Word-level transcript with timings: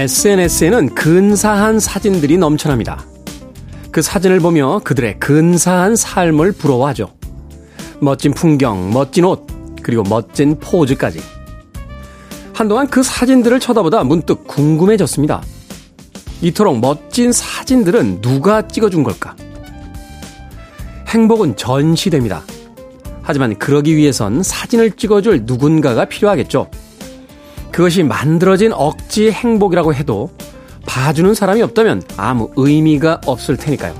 SNS에는 0.00 0.94
근사한 0.94 1.78
사진들이 1.78 2.38
넘쳐납니다. 2.38 3.04
그 3.90 4.00
사진을 4.00 4.40
보며 4.40 4.80
그들의 4.82 5.18
근사한 5.18 5.94
삶을 5.94 6.52
부러워하죠. 6.52 7.12
멋진 8.00 8.32
풍경, 8.32 8.94
멋진 8.94 9.26
옷, 9.26 9.46
그리고 9.82 10.02
멋진 10.02 10.58
포즈까지. 10.58 11.20
한동안 12.54 12.88
그 12.88 13.02
사진들을 13.02 13.60
쳐다보다 13.60 14.02
문득 14.04 14.46
궁금해졌습니다. 14.46 15.42
이토록 16.40 16.80
멋진 16.80 17.30
사진들은 17.30 18.22
누가 18.22 18.66
찍어준 18.66 19.02
걸까? 19.02 19.36
행복은 21.08 21.56
전시됩니다. 21.56 22.42
하지만 23.20 23.54
그러기 23.58 23.94
위해선 23.96 24.42
사진을 24.42 24.92
찍어줄 24.92 25.42
누군가가 25.44 26.06
필요하겠죠. 26.06 26.70
그것이 27.80 28.02
만들어진 28.02 28.74
억지 28.74 29.30
행복이라고 29.30 29.94
해도 29.94 30.28
봐주는 30.84 31.32
사람이 31.32 31.62
없다면 31.62 32.02
아무 32.18 32.50
의미가 32.56 33.22
없을 33.24 33.56
테니까요. 33.56 33.94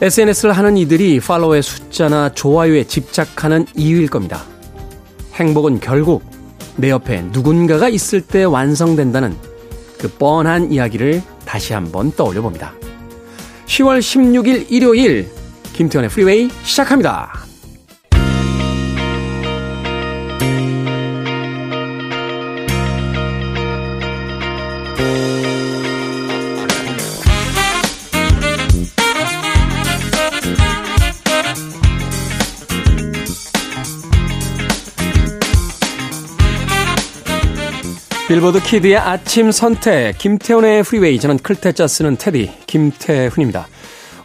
SNS를 0.00 0.56
하는 0.56 0.76
이들이 0.76 1.18
팔로워의 1.18 1.64
숫자나 1.64 2.32
좋아요에 2.32 2.84
집착하는 2.84 3.66
이유일 3.74 4.06
겁니다. 4.06 4.44
행복은 5.34 5.80
결국 5.80 6.22
내 6.76 6.90
옆에 6.90 7.22
누군가가 7.32 7.88
있을 7.88 8.20
때 8.20 8.44
완성된다는 8.44 9.36
그 9.98 10.08
뻔한 10.08 10.70
이야기를 10.70 11.24
다시 11.44 11.72
한번 11.72 12.12
떠올려 12.12 12.40
봅니다. 12.40 12.72
10월 13.66 13.98
16일 13.98 14.66
일요일 14.70 15.28
김태현의 15.72 16.08
프리웨이 16.08 16.48
시작합니다. 16.62 17.49
빌보드 38.30 38.62
kid의 38.62 38.96
아침 38.96 39.50
선택, 39.50 40.16
김태훈의 40.16 40.84
Freeway, 40.84 41.18
저는 41.18 41.38
클 41.38 41.60
태자 41.60 41.88
쓰는 41.88 42.16
태디, 42.16 42.52
김태훈입니다. 42.68 43.66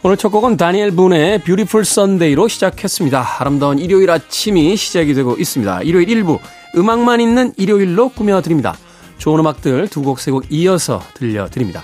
오늘 0.03 0.15
첫 0.15 0.29
곡은 0.29 0.57
다니엘 0.57 0.91
분의 0.91 1.39
Beautiful 1.39 1.85
Sunday로 1.85 2.47
시작했습니다. 2.47 3.37
아름다운 3.39 3.79
일요일 3.79 4.11
아침이 4.11 4.77
시작이 4.77 5.15
되고 5.15 5.35
있습니다. 5.35 5.81
일요일 5.81 6.05
1부, 6.05 6.37
음악만 6.75 7.19
있는 7.19 7.51
일요일로 7.57 8.09
꾸며드립니다. 8.09 8.77
좋은 9.17 9.39
음악들 9.39 9.87
두 9.87 10.03
곡, 10.03 10.19
세 10.19 10.29
곡 10.29 10.51
이어서 10.51 11.01
들려드립니다. 11.15 11.81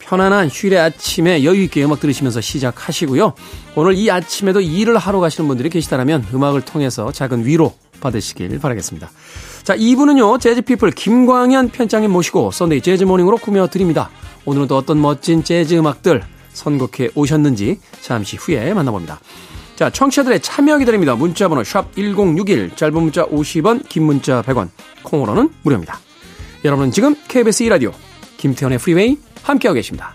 편안한 0.00 0.48
휴일의 0.48 0.80
아침에 0.80 1.44
여유있게 1.44 1.84
음악 1.84 2.00
들으시면서 2.00 2.40
시작하시고요. 2.40 3.32
오늘 3.76 3.94
이 3.94 4.10
아침에도 4.10 4.60
일을 4.60 4.98
하러 4.98 5.20
가시는 5.20 5.46
분들이 5.46 5.70
계시다면 5.70 6.26
음악을 6.34 6.62
통해서 6.62 7.12
작은 7.12 7.46
위로 7.46 7.74
받으시길 8.04 8.58
바라겠습니다. 8.60 9.10
자, 9.64 9.76
2부는요, 9.76 10.40
Jazz 10.40 10.61
People 10.61 10.92
김광현 10.92 11.70
편집장님 11.70 12.10
모시고 12.10 12.50
Sunday 12.52 12.82
재즈 12.82 13.02
morning으로 13.02 13.38
꾸며드립니다. 13.38 14.10
오늘은 14.44 14.68
또 14.68 14.76
어떤 14.76 15.00
멋진 15.00 15.42
재즈 15.42 15.74
음악들 15.74 16.22
선곡해 16.52 17.10
오셨는지 17.14 17.80
잠시 18.00 18.36
후에 18.36 18.72
만나봅니다. 18.74 19.20
자, 19.74 19.90
청취자들의 19.90 20.40
참여 20.40 20.78
기다립니다. 20.78 21.16
문자번호 21.16 21.64
샵 21.64 21.94
1061, 21.96 22.76
짧은 22.76 22.94
문자 22.94 23.26
50원, 23.26 23.88
긴 23.88 24.04
문자 24.04 24.42
100원, 24.42 24.68
콩으로는 25.02 25.50
무료입니다. 25.62 25.98
여러분은 26.64 26.92
지금 26.92 27.16
KBS 27.26 27.64
2라디오 27.64 27.92
김태훈의 28.36 28.78
Freeway 28.78 29.18
함께하고 29.42 29.74
계십니다. 29.74 30.14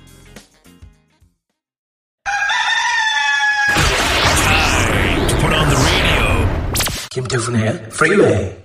김태훈의 7.40 7.90
Freeway 7.90 8.60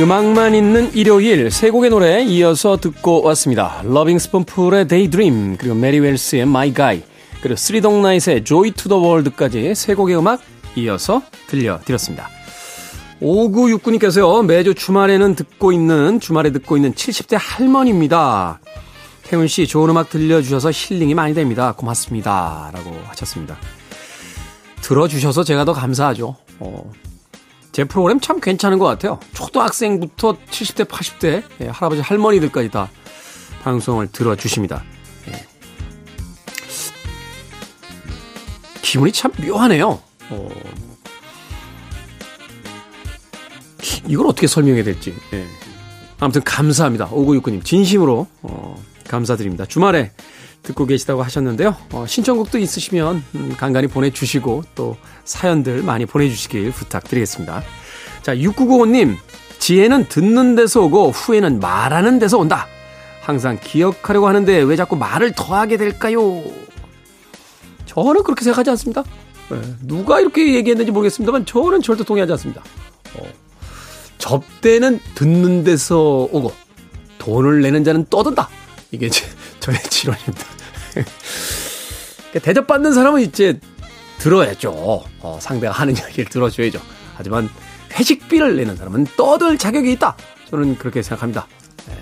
음악만 0.00 0.54
있는 0.54 0.94
일요일 0.94 1.50
세 1.50 1.70
곡의 1.70 1.90
노래 1.90 2.22
이어서 2.22 2.76
듣고 2.76 3.22
왔습니다. 3.22 3.82
러빙 3.84 4.18
스푼풀의 4.20 4.86
Daydream 4.86 5.56
그리고 5.56 5.74
메리 5.74 5.98
웰스의 5.98 6.42
My 6.42 6.72
Guy 6.72 7.02
그리고 7.40 7.56
쓰리동나잇의 7.56 8.44
Joy 8.44 8.72
to 8.72 8.88
the 8.88 9.02
World까지 9.02 9.74
세 9.74 9.94
곡의 9.94 10.16
음악 10.16 10.40
이어서 10.76 11.22
들려드렸습니다. 11.48 12.28
5969님께서요. 13.20 14.46
매주 14.46 14.74
주말에는 14.74 15.34
듣고 15.34 15.72
있는 15.72 16.20
주말에 16.20 16.50
듣고 16.52 16.76
있는 16.76 16.94
70대 16.94 17.36
할머니입니다. 17.40 18.60
태훈 19.24 19.46
씨 19.46 19.66
좋은 19.66 19.90
음악 19.90 20.08
들려주셔서 20.08 20.70
힐링이 20.72 21.14
많이 21.14 21.34
됩니다. 21.34 21.72
고맙습니다. 21.72 22.70
라고 22.72 22.96
하셨습니다. 23.08 23.56
들어주셔서 24.80 25.44
제가 25.44 25.64
더 25.64 25.72
감사하죠. 25.72 26.36
어, 26.60 26.92
제 27.72 27.84
프로그램 27.84 28.20
참 28.20 28.40
괜찮은 28.40 28.78
것 28.78 28.86
같아요. 28.86 29.20
초등학생부터 29.34 30.36
70대, 30.50 30.84
80대 30.86 31.42
예, 31.60 31.66
할아버지, 31.66 32.00
할머니들까지 32.00 32.70
다 32.70 32.88
방송을 33.62 34.10
들어주십니다. 34.12 34.82
기분이 38.82 39.12
참 39.12 39.32
묘하네요. 39.40 40.00
어, 40.30 40.48
이걸 44.06 44.26
어떻게 44.26 44.46
설명해야 44.46 44.84
될지. 44.84 45.14
예. 45.32 45.44
아무튼 46.20 46.42
감사합니다. 46.42 47.08
5969님. 47.10 47.64
진심으로 47.64 48.26
어, 48.42 48.82
감사드립니다. 49.08 49.66
주말에 49.66 50.12
듣고 50.62 50.86
계시다고 50.86 51.22
하셨는데요. 51.22 51.76
어, 51.92 52.04
신청곡도 52.06 52.58
있으시면 52.58 53.22
음, 53.34 53.54
간간히 53.56 53.86
보내주시고 53.86 54.64
또 54.74 54.96
사연들 55.24 55.82
많이 55.82 56.06
보내주시길 56.06 56.72
부탁드리겠습니다. 56.72 57.62
자, 58.22 58.34
6995님. 58.34 59.16
지혜는 59.58 60.08
듣는 60.08 60.54
데서 60.54 60.82
오고 60.82 61.10
후에는 61.10 61.60
말하는 61.60 62.18
데서 62.18 62.38
온다. 62.38 62.66
항상 63.20 63.58
기억하려고 63.62 64.28
하는데 64.28 64.56
왜 64.62 64.76
자꾸 64.76 64.96
말을 64.96 65.32
더하게 65.32 65.76
될까요? 65.76 66.42
저는 68.04 68.22
그렇게 68.22 68.44
생각하지 68.44 68.70
않습니다. 68.70 69.02
네, 69.50 69.60
누가 69.82 70.20
이렇게 70.20 70.54
얘기했는지 70.54 70.92
모르겠습니다만 70.92 71.46
저는 71.46 71.82
절대 71.82 72.04
동의하지 72.04 72.32
않습니다. 72.32 72.62
어, 73.14 73.26
접대는 74.18 75.00
듣는 75.14 75.64
데서 75.64 76.28
오고 76.30 76.52
돈을 77.18 77.60
내는 77.62 77.84
자는 77.84 78.04
떠든다. 78.10 78.48
이게 78.92 79.08
제, 79.08 79.24
저의 79.60 79.78
지론입니다. 79.84 80.44
대접받는 82.42 82.92
사람은 82.92 83.22
이제 83.22 83.58
들어야죠. 84.18 84.70
어, 85.20 85.38
상대가 85.40 85.72
하는 85.72 85.96
이야기를 85.96 86.26
들어줘야죠. 86.26 86.80
하지만 87.16 87.48
회식비를 87.92 88.56
내는 88.56 88.76
사람은 88.76 89.06
떠들 89.16 89.58
자격이 89.58 89.92
있다. 89.92 90.16
저는 90.50 90.76
그렇게 90.78 91.02
생각합니다. 91.02 91.46
네. 91.86 91.94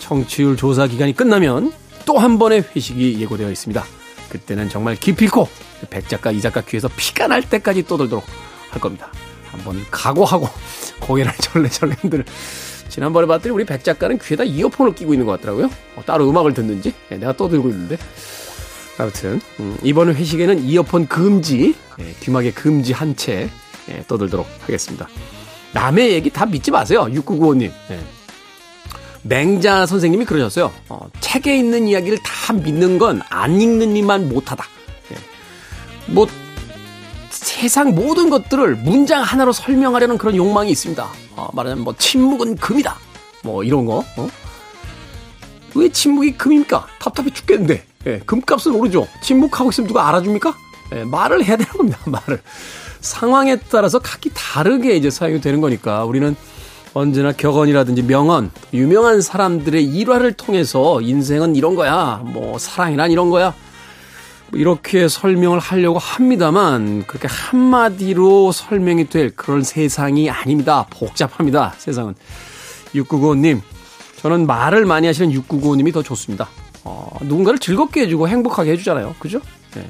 청취율 0.00 0.56
조사 0.56 0.86
기간이 0.86 1.14
끝나면 1.14 1.72
또 2.06 2.18
한 2.18 2.38
번의 2.38 2.64
회식이 2.74 3.20
예고되어 3.20 3.50
있습니다. 3.50 3.84
그때는 4.32 4.70
정말 4.70 4.96
기필코 4.96 5.46
백 5.90 6.08
작가, 6.08 6.30
이 6.30 6.40
작가 6.40 6.62
귀에서 6.62 6.88
피가 6.96 7.26
날 7.26 7.42
때까지 7.42 7.84
떠들도록 7.84 8.24
할 8.70 8.80
겁니다. 8.80 9.12
한번 9.50 9.84
각오하고 9.90 10.48
고개를 11.00 11.32
절레절레 11.38 11.96
흔들. 12.00 12.24
지난번에 12.88 13.26
봤더니 13.26 13.54
우리 13.54 13.64
백 13.64 13.84
작가는 13.84 14.18
귀에다 14.18 14.44
이어폰을 14.44 14.94
끼고 14.94 15.12
있는 15.12 15.26
것 15.26 15.32
같더라고요. 15.32 15.70
어, 15.96 16.02
따로 16.06 16.28
음악을 16.30 16.54
듣는지 16.54 16.94
네, 17.10 17.18
내가 17.18 17.36
떠들고 17.36 17.68
있는데. 17.68 17.98
아무튼 18.98 19.40
음, 19.60 19.76
이번 19.82 20.14
회식에는 20.14 20.64
이어폰 20.64 21.08
금지, 21.08 21.74
예, 21.98 22.14
귀마개 22.20 22.52
금지 22.52 22.94
한채 22.94 23.50
예, 23.90 24.04
떠들도록 24.08 24.46
하겠습니다. 24.60 25.08
남의 25.74 26.12
얘기 26.12 26.30
다 26.30 26.46
믿지 26.46 26.70
마세요. 26.70 27.06
6995님. 27.10 27.70
예. 29.24 29.28
맹자 29.28 29.86
선생님이 29.86 30.24
그러셨어요. 30.24 30.72
어, 30.88 31.08
책에 31.20 31.56
있는 31.56 31.86
이야기를 31.88 32.18
다 32.22 32.52
믿는 32.52 32.98
건 32.98 33.20
안 33.30 33.60
읽는 33.60 33.96
이만 33.96 34.28
못하다. 34.28 34.64
예. 35.12 35.16
뭐 36.12 36.26
세상 37.30 37.94
모든 37.94 38.30
것들을 38.30 38.76
문장 38.76 39.22
하나로 39.22 39.52
설명하려는 39.52 40.18
그런 40.18 40.36
욕망이 40.36 40.70
있습니다. 40.70 41.08
어, 41.36 41.48
말하자면 41.52 41.84
뭐 41.84 41.94
침묵은 41.96 42.56
금이다. 42.56 42.96
뭐 43.42 43.64
이런 43.64 43.86
거. 43.86 44.04
어? 44.16 44.28
왜 45.74 45.88
침묵이 45.88 46.32
금입니까? 46.36 46.86
답답해 47.00 47.30
죽겠는데. 47.30 47.84
예, 48.06 48.18
금값은 48.26 48.74
오르죠. 48.74 49.06
침묵하고 49.22 49.70
있으면 49.70 49.88
누가 49.88 50.08
알아줍니까? 50.08 50.54
예, 50.94 51.04
말을 51.04 51.44
해야 51.44 51.56
되는 51.56 51.72
겁니다. 51.72 51.98
말을. 52.06 52.42
상황에 53.00 53.56
따라서 53.70 53.98
각기 53.98 54.30
다르게 54.34 54.94
이제 54.96 55.08
사용이 55.10 55.40
되는 55.40 55.60
거니까 55.60 56.04
우리는 56.04 56.36
언제나 56.94 57.32
격언이라든지 57.32 58.02
명언, 58.02 58.50
유명한 58.74 59.22
사람들의 59.22 59.82
일화를 59.84 60.34
통해서 60.34 61.00
인생은 61.00 61.56
이런 61.56 61.74
거야, 61.74 62.20
뭐 62.24 62.58
사랑이란 62.58 63.10
이런 63.10 63.30
거야, 63.30 63.54
뭐 64.50 64.60
이렇게 64.60 65.08
설명을 65.08 65.58
하려고 65.58 65.98
합니다만 65.98 67.04
그렇게 67.06 67.28
한마디로 67.28 68.52
설명이 68.52 69.08
될 69.08 69.30
그런 69.34 69.62
세상이 69.62 70.28
아닙니다. 70.28 70.86
복잡합니다. 70.90 71.74
세상은. 71.78 72.14
6995님, 72.94 73.62
저는 74.16 74.46
말을 74.46 74.84
많이 74.84 75.06
하시는 75.06 75.32
6995님이 75.32 75.94
더 75.94 76.02
좋습니다. 76.02 76.48
어, 76.84 77.10
누군가를 77.22 77.58
즐겁게 77.58 78.02
해주고 78.02 78.28
행복하게 78.28 78.72
해주잖아요. 78.72 79.14
그죠? 79.18 79.40
네. 79.74 79.88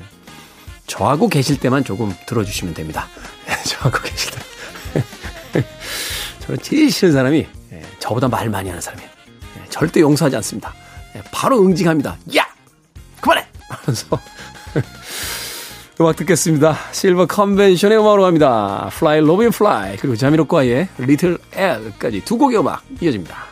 저하고 0.87 1.29
계실 1.29 1.59
때만 1.59 1.85
조금 1.85 2.15
들어주시면 2.27 2.75
됩니다. 2.75 3.09
저하고 3.67 3.99
계실 4.03 4.31
때. 4.31 4.42
저는 6.43 6.59
제일 6.61 6.91
싫은 6.91 7.13
사람이 7.13 7.47
예, 7.73 7.83
저보다 7.99 8.29
말 8.29 8.49
많이 8.51 8.69
하는 8.69 8.81
사람이에요. 8.81 9.11
예, 9.59 9.69
절대 9.69 10.01
용서하지 10.01 10.37
않습니다. 10.37 10.75
예, 11.17 11.23
바로 11.31 11.61
응징합니다. 11.65 12.17
야! 12.37 12.47
그만해! 13.21 13.47
하면서 13.69 14.19
음악 16.01 16.17
듣겠습니다. 16.17 16.77
실버 16.91 17.27
컨벤션의 17.27 17.99
음악으로 17.99 18.23
갑니다. 18.23 18.89
Fly, 18.93 19.19
Love 19.19 19.45
and 19.45 19.55
Fly 19.57 19.97
그리고 19.99 20.17
자미로과의 20.17 20.89
Little 20.99 21.39
L까지 21.53 22.23
두 22.25 22.39
곡의 22.39 22.59
음악 22.59 22.83
이어집니다. 23.01 23.52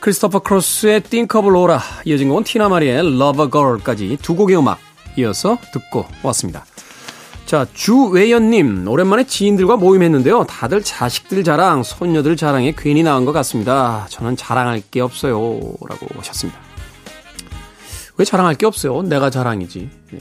크리스토퍼 0.00 0.40
크로스의 0.40 1.02
of 1.34 1.48
Laura 1.48 1.78
이어진 2.04 2.28
곡은 2.28 2.44
티나 2.44 2.68
마리의 2.68 2.96
a 2.96 3.50
Girl까지 3.50 4.18
두 4.22 4.36
곡의 4.36 4.56
음악 4.58 4.78
이어서 5.18 5.58
듣고 5.72 6.06
왔습니다. 6.22 6.64
자, 7.46 7.64
주외연님, 7.72 8.88
오랜만에 8.88 9.24
지인들과 9.24 9.76
모임했는데요. 9.76 10.44
다들 10.44 10.82
자식들 10.82 11.44
자랑, 11.44 11.84
손녀들 11.84 12.36
자랑에 12.36 12.74
괜히 12.76 13.04
나온 13.04 13.24
것 13.24 13.32
같습니다. 13.32 14.06
저는 14.10 14.36
자랑할 14.36 14.82
게 14.90 15.00
없어요. 15.00 15.36
라고 15.88 16.06
하셨습니다. 16.16 16.58
왜 18.18 18.24
자랑할 18.24 18.56
게 18.56 18.66
없어요? 18.66 19.02
내가 19.02 19.30
자랑이지. 19.30 19.90
예. 20.14 20.18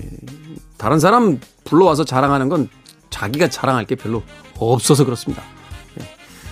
다른 0.77 0.99
사람 0.99 1.39
불러와서 1.63 2.03
자랑하는 2.03 2.47
건 2.47 2.69
자기가 3.09 3.49
자랑할 3.49 3.85
게 3.85 3.95
별로 3.95 4.21
없어서 4.59 5.03
그렇습니다. 5.03 5.41
예. 5.99 6.05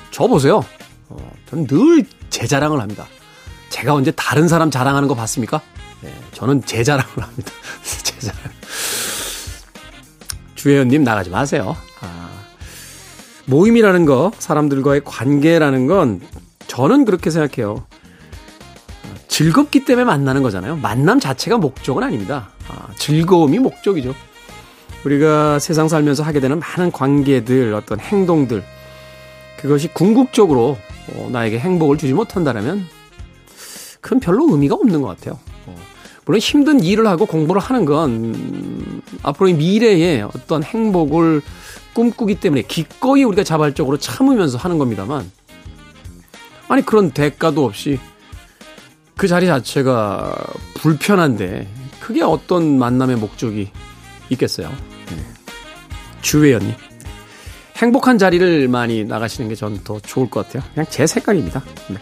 저 0.10 0.26
보세요. 0.26 0.66
어, 1.10 1.32
저는 1.52 1.68
늘 1.68 2.04
제 2.34 2.48
자랑을 2.48 2.82
합니다. 2.82 3.06
제가 3.70 3.94
언제 3.94 4.10
다른 4.10 4.48
사람 4.48 4.72
자랑하는 4.72 5.08
거 5.08 5.14
봤습니까? 5.14 5.62
예, 6.04 6.12
저는 6.32 6.64
제 6.66 6.84
자랑을 6.84 7.12
합니다. 7.16 7.52
제 8.04 8.20
자랑. 8.20 8.42
주혜연님 10.56 11.04
나가지 11.04 11.30
마세요. 11.30 11.78
아, 12.02 12.32
모임이라는 13.46 14.06
거, 14.06 14.32
사람들과의 14.40 15.02
관계라는 15.06 15.86
건 15.86 16.22
저는 16.66 17.06
그렇게 17.06 17.30
생각해요. 17.30 17.86
즐겁기 19.28 19.86
때문에 19.86 20.04
만나는 20.04 20.42
거잖아요. 20.42 20.78
만남 20.78 21.20
자체가 21.20 21.58
목적은 21.58 22.02
아닙니다. 22.02 22.50
아, 22.68 22.88
즐거움이 22.98 23.60
목적이죠. 23.60 24.16
우리가 25.06 25.60
세상 25.60 25.88
살면서 25.88 26.24
하게 26.24 26.40
되는 26.40 26.60
많은 26.60 26.92
관계들, 26.92 27.76
어떤 27.76 28.00
행동들, 28.00 28.64
그것이 29.60 29.90
궁극적으로 29.90 30.80
어, 31.10 31.30
나에게 31.32 31.60
행복을 31.60 31.98
주지 31.98 32.14
못한다면 32.14 32.86
그건 34.02 34.20
별로 34.20 34.48
의미가 34.52 34.76
없는 34.76 35.02
것 35.02 35.08
같아요. 35.08 35.40
어, 35.66 35.76
물론 36.26 36.40
힘든 36.40 36.84
일을 36.84 37.08
하고 37.08 37.26
공부를 37.26 37.62
하는 37.62 37.86
건 37.86 38.10
음, 38.10 39.02
앞으로의 39.24 39.56
미래에 39.56 40.22
어떤 40.22 40.64
행복을 40.64 41.42
꿈꾸기 41.94 42.40
때문에 42.40 42.64
기꺼이 42.64 43.24
우리가 43.24 43.44
자발적으로 43.44 43.98
참으면서 43.98 44.58
하는 44.58 44.78
겁니다만 44.78 45.30
아니 46.68 46.84
그런 46.84 47.12
대가도 47.12 47.64
없이 47.66 48.00
그 49.16 49.28
자리 49.28 49.46
자체가 49.46 50.36
불편한데 50.76 51.68
그게 52.00 52.24
어떤 52.24 52.78
만남의 52.80 53.18
목적이 53.18 53.70
있겠어요. 54.30 54.72
주회원님. 56.22 56.74
행복한 57.84 58.18
자리를 58.18 58.68
많이 58.70 59.04
나가시는 59.04 59.50
게 59.50 59.56
전 59.56 59.84
더 59.84 60.00
좋을 60.00 60.30
것 60.30 60.46
같아요. 60.48 60.64
그냥 60.74 60.86
제 60.90 61.06
생각입니다. 61.06 61.64
네. 61.90 61.98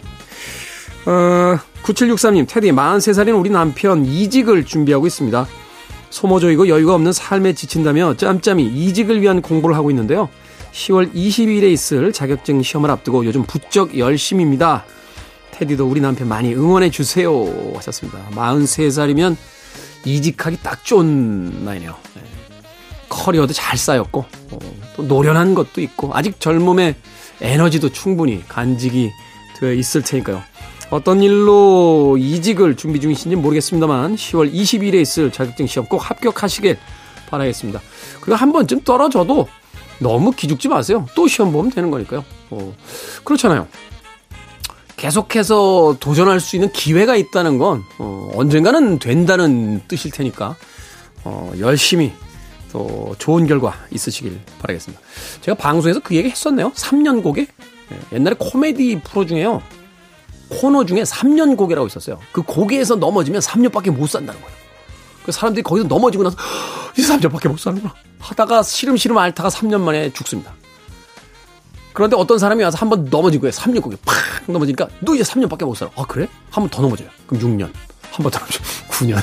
어, 1.10 1.58
9763님, 1.82 2.46
테디, 2.48 2.70
43살인 2.70 3.38
우리 3.38 3.50
남편 3.50 4.04
이직을 4.06 4.64
준비하고 4.64 5.06
있습니다. 5.06 5.46
소모적이고 6.10 6.68
여유가 6.68 6.94
없는 6.94 7.12
삶에 7.12 7.54
지친다며 7.54 8.16
짬짬이 8.16 8.64
이직을 8.66 9.20
위한 9.20 9.42
공부를 9.42 9.74
하고 9.74 9.90
있는데요. 9.90 10.28
10월 10.72 11.12
20일에 11.12 11.64
있을 11.72 12.12
자격증 12.12 12.62
시험을 12.62 12.90
앞두고 12.90 13.24
요즘 13.26 13.42
부쩍 13.44 13.98
열심입니다. 13.98 14.84
테디도 15.52 15.86
우리 15.86 16.00
남편 16.00 16.28
많이 16.28 16.54
응원해 16.54 16.90
주세요. 16.90 17.32
하셨습니다. 17.76 18.18
43살이면 18.34 19.36
이직하기 20.04 20.58
딱 20.62 20.84
좋은 20.84 21.64
나이네요. 21.64 21.94
네. 22.14 22.22
커리어도 23.12 23.52
잘 23.52 23.76
쌓였고 23.76 24.24
어, 24.50 24.58
또 24.96 25.02
노련한 25.02 25.54
것도 25.54 25.80
있고 25.82 26.10
아직 26.14 26.40
젊음에 26.40 26.96
에너지도 27.40 27.90
충분히 27.90 28.42
간직이 28.48 29.12
되어 29.58 29.72
있을 29.72 30.02
테니까요. 30.02 30.42
어떤 30.90 31.22
일로 31.22 32.16
이직을 32.18 32.76
준비 32.76 33.00
중이신지 33.00 33.36
모르겠습니다만 33.36 34.16
10월 34.16 34.52
20일에 34.52 34.94
있을 34.94 35.30
자격증 35.30 35.66
시험 35.66 35.86
꼭 35.86 35.98
합격하시길 35.98 36.78
바라겠습니다. 37.30 37.80
그리고 38.20 38.36
한 38.36 38.52
번쯤 38.52 38.82
떨어져도 38.82 39.48
너무 39.98 40.32
기죽지 40.32 40.68
마세요. 40.68 41.06
또 41.14 41.28
시험 41.28 41.52
보면 41.52 41.70
되는 41.70 41.90
거니까요. 41.90 42.24
어, 42.50 42.74
그렇잖아요. 43.24 43.68
계속해서 44.96 45.96
도전할 45.98 46.40
수 46.40 46.56
있는 46.56 46.70
기회가 46.72 47.16
있다는 47.16 47.58
건 47.58 47.82
어, 47.98 48.30
언젠가는 48.34 48.98
된다는 48.98 49.80
뜻일 49.88 50.10
테니까 50.10 50.56
어, 51.24 51.52
열심히 51.58 52.12
또 52.72 53.14
좋은 53.18 53.46
결과 53.46 53.74
있으시길 53.90 54.40
바라겠습니다. 54.60 55.02
제가 55.42 55.56
방송에서 55.56 56.00
그 56.00 56.14
얘기 56.16 56.30
했었네요. 56.30 56.72
3년 56.72 57.22
고개? 57.22 57.46
예, 57.92 57.98
옛날에 58.16 58.34
코미디 58.38 59.02
프로 59.04 59.26
중에요. 59.26 59.62
코너 60.48 60.84
중에 60.84 61.02
3년 61.02 61.56
고개라고 61.56 61.86
있었어요. 61.86 62.18
그 62.32 62.42
고개에서 62.42 62.96
넘어지면 62.96 63.40
3년밖에 63.40 63.90
못 63.90 64.06
산다는 64.08 64.40
거예요. 64.40 64.56
그 65.24 65.32
사람들이 65.32 65.62
거기서 65.62 65.86
넘어지고 65.86 66.24
나서 66.24 66.36
이 66.98 67.02
3년밖에 67.02 67.48
못 67.48 67.58
사는구나 67.58 67.94
하다가 68.18 68.62
시름시름 68.62 69.16
앓다가 69.18 69.48
3년 69.50 69.80
만에 69.80 70.12
죽습니다. 70.12 70.52
그런데 71.92 72.16
어떤 72.16 72.38
사람이 72.38 72.62
와서 72.64 72.78
한번 72.78 73.04
거예요. 73.40 73.52
3년 73.52 73.82
고개 73.82 73.96
팍 74.04 74.14
넘어지니까 74.46 74.88
너 75.00 75.14
이제 75.14 75.22
3년밖에 75.24 75.64
못 75.66 75.74
살아. 75.76 75.90
아 75.96 76.04
그래? 76.08 76.26
한 76.50 76.62
번 76.64 76.70
더 76.70 76.80
넘어져요. 76.82 77.08
그럼 77.26 77.42
6년. 77.42 77.70
한 78.10 78.22
번 78.22 78.30
더 78.32 78.38
넘어져. 78.38 78.58
9년. 78.88 79.22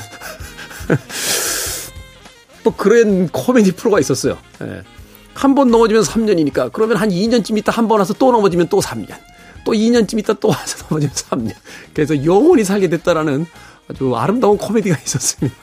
또 2.62 2.70
그런 2.72 3.28
코미디 3.28 3.72
프로가 3.72 4.00
있었어요. 4.00 4.36
예. 4.62 4.82
한번 5.34 5.70
넘어지면 5.70 6.02
3년이니까 6.02 6.70
그러면 6.72 6.96
한 6.98 7.08
2년쯤 7.08 7.56
있다 7.58 7.72
한 7.72 7.88
번 7.88 7.98
와서 8.00 8.12
또 8.14 8.32
넘어지면 8.32 8.68
또 8.68 8.80
3년. 8.80 9.08
또 9.64 9.72
2년쯤 9.72 10.18
있다 10.20 10.34
또 10.34 10.48
와서 10.48 10.84
넘어지면 10.90 11.14
3년. 11.14 11.54
그래서 11.94 12.24
영원히 12.24 12.64
살게 12.64 12.88
됐다라는 12.88 13.46
아주 13.88 14.14
아름다운 14.16 14.56
코미디가 14.58 14.96
있었습니다. 15.04 15.56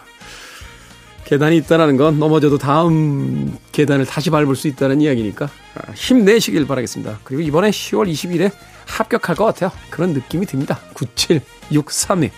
계단이 1.25 1.57
있다는 1.57 1.97
건 1.97 2.19
넘어져도 2.19 2.57
다음 2.57 3.57
계단을 3.73 4.05
다시 4.05 4.29
밟을 4.29 4.55
수 4.55 4.69
있다는 4.69 5.01
이야기니까 5.01 5.49
아, 5.75 5.91
힘내시길 5.93 6.65
바라겠습니다. 6.65 7.19
그리고 7.25 7.41
이번에 7.41 7.69
10월 7.69 8.09
20일에 8.09 8.49
합격할 8.85 9.35
것 9.35 9.43
같아요. 9.43 9.71
그런 9.89 10.13
느낌이 10.13 10.45
듭니다. 10.45 10.79
9763님. 10.93 12.29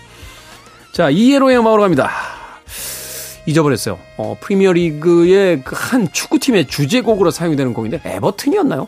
자, 0.91 1.11
이해로의 1.11 1.59
음악으로 1.59 1.83
갑니다. 1.83 2.09
잊어버렸어요. 3.45 3.97
어, 4.17 4.37
프리미어 4.39 4.73
리그의 4.73 5.63
그 5.63 5.75
한 5.75 6.11
축구팀의 6.11 6.67
주제곡으로 6.67 7.31
사용되는 7.31 7.73
곡인데 7.73 8.01
에버튼이었나요? 8.05 8.87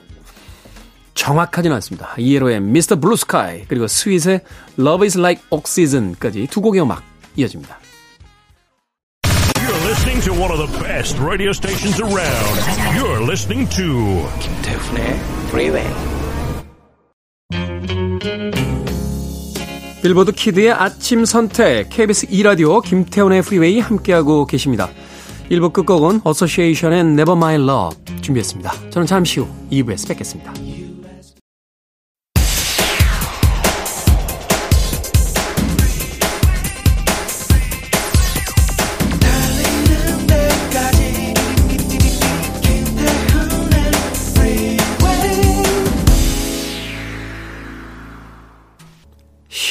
정확하진 1.16 1.72
않습니다. 1.74 2.14
이에로의 2.18 2.58
Mr. 2.58 2.96
Blue 3.00 3.14
Sky 3.16 3.66
그리고 3.68 3.88
스윗의 3.88 4.42
Love 4.80 5.06
is 5.06 5.18
like 5.18 5.44
Oxygen까지 5.50 6.48
두 6.52 6.62
곡의 6.62 6.82
음악 6.82 7.04
이어집니다. 7.36 7.80
You're 9.56 9.86
listening 9.88 10.22
to 10.26 10.34
one 10.34 10.52
of 10.52 10.60
the 10.60 10.80
best 10.84 11.18
radio 11.20 11.52
stations 11.52 12.00
around. 12.02 12.60
You're 12.96 13.24
listening 13.24 13.68
to 13.76 14.28
김태훈의 14.40 15.20
Freeway. 15.50 15.88
빌보드 20.02 20.32
kid의 20.32 20.72
아침 20.72 21.26
선택 21.26 21.90
KBS 21.90 22.28
2라디오 22.28 22.84
김태훈의 22.84 23.44
Freeway 23.44 23.80
함께하고 23.80 24.48
계십니다. 24.48 24.90
1부 25.52 25.74
끝곡은 25.74 26.22
어소시에이션의 26.24 27.02
Never 27.02 27.38
My 27.38 27.56
Love 27.56 28.22
준비했습니다. 28.22 28.90
저는 28.90 29.06
잠시 29.06 29.40
후 29.40 29.48
2부에서 29.72 30.08
뵙겠습니다. 30.08 30.81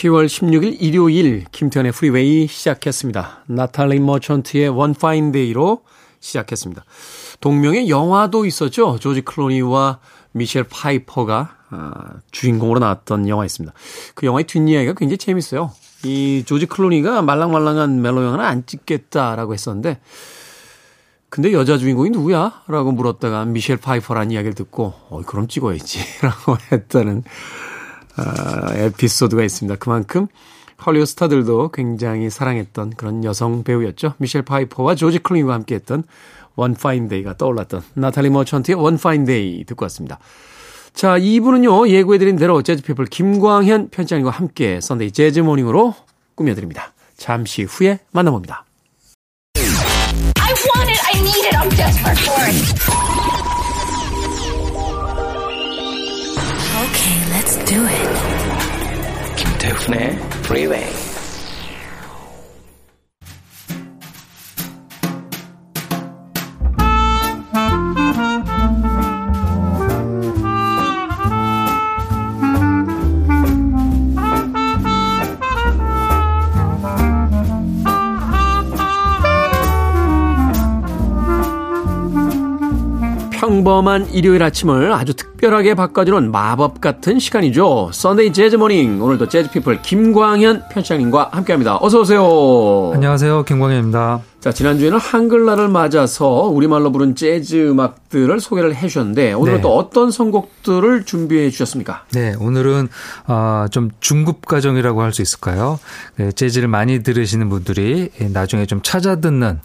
10월 0.01 0.27
16일 0.27 0.77
일요일 0.81 1.45
김태훈의 1.53 1.93
Freeway 1.93 2.47
시작했습니다. 2.47 3.45
나탈리 3.49 4.01
머천트의 4.01 4.71
One 4.71 4.95
Fine 4.97 5.33
Day로 5.33 5.83
시작했습니다. 6.21 6.85
동명의 7.41 7.91
영화도 7.91 8.47
있었죠. 8.47 8.99
조지 8.99 9.21
클루니와 9.21 9.99
미셸 10.33 10.65
파이퍼가 10.71 11.57
아, 11.71 11.93
주인공으로 12.31 12.81
나왔던 12.81 13.29
영화 13.29 13.45
있습니다. 13.45 13.75
그 14.15 14.25
영화의 14.25 14.45
뒷이야기가 14.45 14.95
굉장히 14.95 15.19
재밌어요. 15.19 15.71
이 16.05 16.45
조지 16.47 16.65
클루니가 16.65 17.21
말랑말랑한 17.21 18.01
멜로 18.01 18.25
영화는 18.25 18.43
안 18.43 18.65
찍겠다라고 18.65 19.53
했었는데 19.53 20.01
근데 21.29 21.53
여자 21.53 21.77
주인공이 21.77 22.09
누구야? 22.11 22.63
라고 22.69 22.91
물었다가 22.93 23.45
미셸 23.45 23.77
파이퍼라는 23.77 24.31
이야기를 24.31 24.55
듣고 24.55 24.95
어, 25.11 25.21
그럼 25.27 25.47
찍어야지 25.47 26.01
라고 26.25 26.57
했다는 26.73 27.23
아, 28.17 28.75
에피소드가 28.75 29.43
있습니다. 29.43 29.77
그만큼 29.79 30.27
헐리우드 30.85 31.07
스타들도 31.07 31.71
굉장히 31.73 32.31
사랑했던 32.31 32.95
그런 32.97 33.25
여성 33.25 33.63
배우였죠. 33.63 34.15
미셸 34.19 34.43
파이퍼와 34.43 34.95
조지 34.95 35.19
클루니와 35.19 35.55
함께했던 35.55 36.05
One 36.57 36.75
Fine 36.77 37.09
Day가 37.09 37.37
떠올랐던 37.37 37.83
나탈리 37.95 38.31
머천트의 38.31 38.77
One 38.77 38.97
Fine 38.97 39.27
Day 39.27 39.65
듣고 39.65 39.85
왔습니다. 39.85 40.19
자, 40.93 41.19
2부는요, 41.19 41.89
예고해드린 41.89 42.37
대로 42.37 42.63
Jazz 42.63 42.80
People 42.80 43.07
김광현 43.07 43.91
편집장님과 43.91 44.31
함께 44.31 44.81
Sunday 44.81 45.13
재즈 45.13 45.41
morning으로 45.41 45.95
꾸며드립니다. 46.35 46.93
잠시 47.17 47.63
후에 47.63 48.01
만나봅니다. 48.13 48.65
do 57.70 57.86
it. 57.86 59.36
김태훈의 59.36 60.18
freeway 60.46 61.09
평범한 83.91 84.09
일요일 84.13 84.43
아침을 84.45 84.93
아주 84.93 85.15
특별하게 85.15 85.75
바꿔주는 85.75 86.31
마법 86.31 86.81
같은 86.81 87.19
시간이죠. 87.19 87.91
Sunday 87.93 88.33
재즈 88.33 88.55
morning. 88.55 89.03
오늘도 89.03 89.29
Jazz 89.29 89.50
People 89.50 89.83
김광현 89.83 90.69
편집장님과 90.71 91.31
함께 91.33 91.53
합니다. 91.53 91.77
어서 91.81 92.01
오세요. 92.01 92.93
안녕하세요. 92.95 93.43
김광현입니다. 93.45 94.21
자, 94.41 94.53
지난주에는 94.53 94.97
한글날을 94.97 95.69
맞아서 95.69 96.27
우리말로 96.27 96.93
부른 96.93 97.15
재즈 97.15 97.69
음악들을 97.71 98.41
소개를 98.41 98.75
해 98.75 98.89
주셨는데 98.89 99.35
오늘은 99.35 99.57
네. 99.57 99.63
또 99.63 99.77
어떤 99.77 100.11
선곡들을 100.11 101.05
준비해 101.05 101.51
주셨습니까? 101.51 102.05
네, 102.13 102.35
오늘은 102.39 102.89
어, 103.27 103.67
좀 103.71 103.91
중급 104.01 104.47
과정이라고 104.47 105.03
할 105.03 105.13
수 105.13 105.21
있을까요? 105.21 105.79
네, 106.17 106.31
재즈를 106.33 106.69
많이 106.69 107.03
들으시는 107.03 107.51
분들이 107.51 108.11
나중에 108.33 108.65
좀 108.65 108.81
찾아 108.83 109.17
듣는 109.17 109.61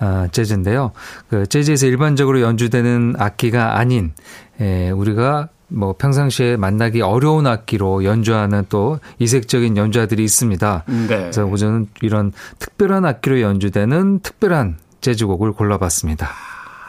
어, 0.00 0.26
재즈인데요. 0.30 0.92
그 1.28 1.46
재즈에서 1.46 1.86
일반적으로 1.86 2.40
연주되는 2.40 3.14
악기가 3.18 3.78
아닌 3.78 4.12
에, 4.60 4.90
우리가 4.90 5.48
뭐 5.68 5.94
평상시에 5.96 6.56
만나기 6.56 7.00
어려운 7.02 7.46
악기로 7.46 8.04
연주하는 8.04 8.66
또 8.68 9.00
이색적인 9.18 9.76
연주자들이 9.76 10.22
있습니다. 10.22 10.84
네. 10.86 11.06
그래서 11.06 11.44
오늘은 11.44 11.88
이런 12.02 12.32
특별한 12.58 13.04
악기로 13.04 13.40
연주되는 13.40 14.20
특별한 14.20 14.78
재즈곡을 15.00 15.52
골라봤습니다. 15.52 16.30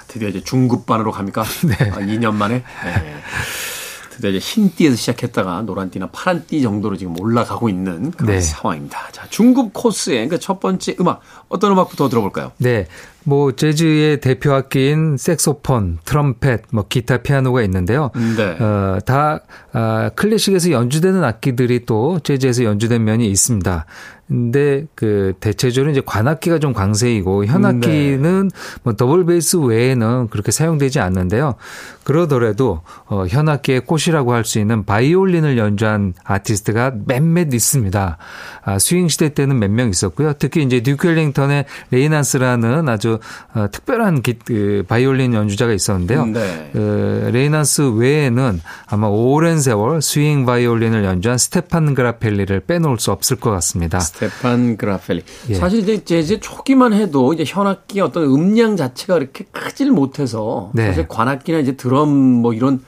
드디어 0.08 0.30
이제 0.30 0.42
중급반으로 0.42 1.12
갑니까? 1.12 1.44
네. 1.66 1.90
아, 1.92 1.98
2년 1.98 2.34
만에. 2.34 2.64
네. 2.84 3.16
드디어 4.18 4.32
이제 4.32 4.40
흰 4.40 4.72
띠에서 4.76 4.96
시작했다가 4.96 5.62
노란 5.62 5.92
띠나 5.92 6.08
파란 6.12 6.44
띠 6.48 6.62
정도로 6.64 6.98
지금 6.98 7.20
올라가고 7.20 7.70
있는 7.70 8.10
그런 8.12 8.34
네. 8.34 8.42
상황입니다. 8.42 9.12
자, 9.12 9.28
중급 9.30 9.72
코스의 9.74 10.28
그 10.28 10.40
첫 10.40 10.60
번째 10.60 10.96
음악 11.00 11.22
어떤 11.50 11.72
음악부터 11.74 12.10
들어볼까요? 12.10 12.52
네. 12.58 12.88
뭐 13.28 13.52
재즈의 13.52 14.22
대표 14.22 14.54
악기인 14.54 15.18
색소폰, 15.18 15.98
트럼펫, 16.06 16.62
뭐 16.72 16.86
기타, 16.88 17.18
피아노가 17.18 17.62
있는데요. 17.64 18.10
네. 18.38 18.56
어, 18.64 19.00
다 19.06 19.42
아, 19.74 20.10
클래식에서 20.16 20.72
연주되는 20.72 21.22
악기들이 21.26 21.86
또 21.86 22.20
재즈에서 22.24 22.64
연주된 22.64 23.04
면이 23.04 23.28
있습니다. 23.30 23.86
근데 24.28 24.86
그 24.94 25.34
대체적으로 25.40 25.90
이제 25.90 26.02
관악기가 26.06 26.60
좀 26.60 26.74
강세이고 26.74 27.46
현악기는 27.46 28.52
뭐 28.84 28.94
더블 28.94 29.26
베이스 29.26 29.56
외에는 29.56 30.28
그렇게 30.28 30.52
사용되지 30.52 31.00
않는데요. 31.00 31.56
그러더라도 32.04 32.82
어 33.06 33.26
현악기의 33.26 33.82
꽃이라고 33.82 34.34
할 34.34 34.44
수 34.44 34.60
있는 34.60 34.84
바이올린을 34.84 35.58
연주한 35.58 36.14
아티스트가 36.26 36.94
몇몇 37.06 37.54
있습니다. 37.54 38.18
아, 38.64 38.80
스윙 38.80 39.08
시대 39.08 39.30
때는 39.30 39.60
몇 39.60 39.72
명 39.72 39.90
있었고요. 39.90 40.34
특히 40.34 40.62
이제 40.64 40.82
듀크 40.82 41.08
엘링턴의 41.08 41.64
레이 41.92 42.10
낸스라는 42.10 42.90
아주 42.90 43.17
어, 43.54 43.68
특별한 43.72 44.22
기, 44.22 44.34
그 44.44 44.84
바이올린 44.88 45.34
연주자가 45.34 45.74
있었는데요. 45.74 46.26
네. 46.26 46.70
그 46.74 47.30
레이 47.34 47.52
낸스 47.52 47.94
외에는 47.96 48.62
아마 48.88 49.08
오랜 49.08 49.60
세월 49.60 50.02
스윙 50.02 50.46
바이올린을 50.46 51.04
연주한 51.04 51.38
스테판 51.38 51.96
그라펠리를 51.96 52.60
빼놓을 52.62 53.00
수 53.00 53.12
없을 53.12 53.38
것 53.38 53.52
같습니다. 53.52 54.00
스테판 54.00 54.78
그라펠리. 54.78 55.24
예. 55.50 55.56
사실 55.56 55.80
이제 55.80 56.04
재즈 56.04 56.40
초기만 56.40 56.94
해도 56.94 57.34
이제 57.34 57.44
현악기 57.46 58.02
어떤 58.02 58.24
음량 58.24 58.78
자체가 58.78 59.16
그렇게 59.16 59.46
크질 59.52 59.92
못해서 59.92 60.72
네. 60.74 60.88
사실 60.88 61.08
관악기나 61.08 61.60
이제 61.60 61.76
드럼 61.76 62.10
뭐 62.10 62.54
이런 62.54 62.82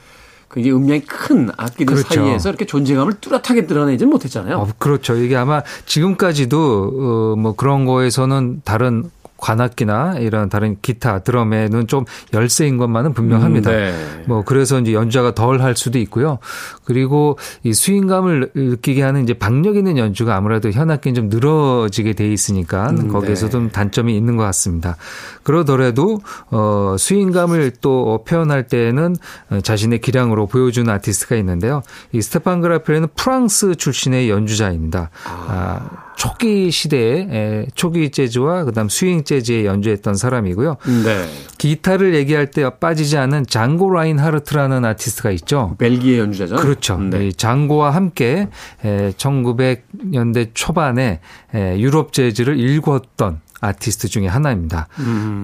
굉장히 0.51 0.75
음량이 0.75 1.01
큰 1.01 1.49
악기들 1.57 1.93
그렇죠. 1.93 2.15
사이에서 2.15 2.49
이렇게 2.49 2.65
존재감을 2.65 3.13
뚜렷하게 3.21 3.67
드러내지는 3.67 4.09
못했잖아요. 4.09 4.57
어, 4.57 4.67
그렇죠. 4.79 5.15
이게 5.15 5.35
아마 5.35 5.61
지금까지도 5.85 7.33
어, 7.35 7.39
뭐 7.39 7.53
그런 7.53 7.85
거에서는 7.85 8.61
다른 8.65 9.11
관악기나 9.41 10.17
이런 10.19 10.49
다른 10.49 10.77
기타, 10.81 11.19
드럼에는 11.19 11.87
좀 11.87 12.05
열세인 12.33 12.77
것만은 12.77 13.13
분명합니다. 13.13 13.71
음, 13.71 13.75
네. 13.75 14.23
뭐 14.27 14.43
그래서 14.43 14.79
이제 14.79 14.93
연주가 14.93 15.33
덜 15.33 15.59
할 15.59 15.75
수도 15.75 15.99
있고요. 15.99 16.39
그리고 16.85 17.37
이 17.63 17.73
스윙감을 17.73 18.51
느끼게 18.55 19.01
하는 19.01 19.23
이제 19.23 19.33
박력 19.33 19.75
있는 19.75 19.97
연주가 19.97 20.35
아무래도 20.35 20.71
현악기는 20.71 21.15
좀 21.15 21.29
늘어지게 21.29 22.13
돼 22.13 22.31
있으니까 22.31 22.91
음, 22.91 23.09
거기에서 23.09 23.47
네. 23.47 23.51
좀 23.51 23.69
단점이 23.69 24.15
있는 24.15 24.37
것 24.37 24.43
같습니다. 24.43 24.95
그러더라도 25.43 26.19
어 26.51 26.95
스윙감을 26.97 27.73
또 27.81 28.23
표현할 28.25 28.67
때에는 28.67 29.15
어, 29.49 29.59
자신의 29.61 29.99
기량으로 29.99 30.47
보여주는 30.47 30.89
아티스트가 30.91 31.35
있는데요. 31.37 31.81
이 32.11 32.21
스테판 32.21 32.61
그라펠리는 32.61 33.07
프랑스 33.15 33.75
출신의 33.75 34.29
연주자입니다. 34.29 35.09
아, 35.25 36.08
초기 36.19 36.69
시대에 36.69 37.27
에, 37.31 37.65
초기 37.75 38.09
재즈와 38.09 38.65
그다음 38.65 38.89
스윙 38.89 39.23
재즈에 39.23 39.63
연주했던 39.63 40.15
사람이고요. 40.15 40.75
네. 41.05 41.25
기타를 41.57 42.13
얘기할 42.13 42.51
때 42.51 42.69
빠지지 42.77 43.17
않은 43.17 43.45
장고 43.47 43.89
라인하르트라는 43.89 44.83
아티스트가 44.83 45.31
있죠. 45.31 45.75
벨기에 45.77 46.19
연주자죠. 46.19 46.57
그렇죠. 46.57 46.97
네. 46.97 47.27
이 47.27 47.33
장고와 47.33 47.91
함께 47.91 48.49
에, 48.83 49.11
1900년대 49.11 50.49
초반에 50.53 51.21
에, 51.55 51.79
유럽 51.79 52.11
재즈를 52.11 52.57
일궜던 52.57 53.37
아티스트 53.61 54.09
중에 54.09 54.27
하나입니다. 54.27 54.89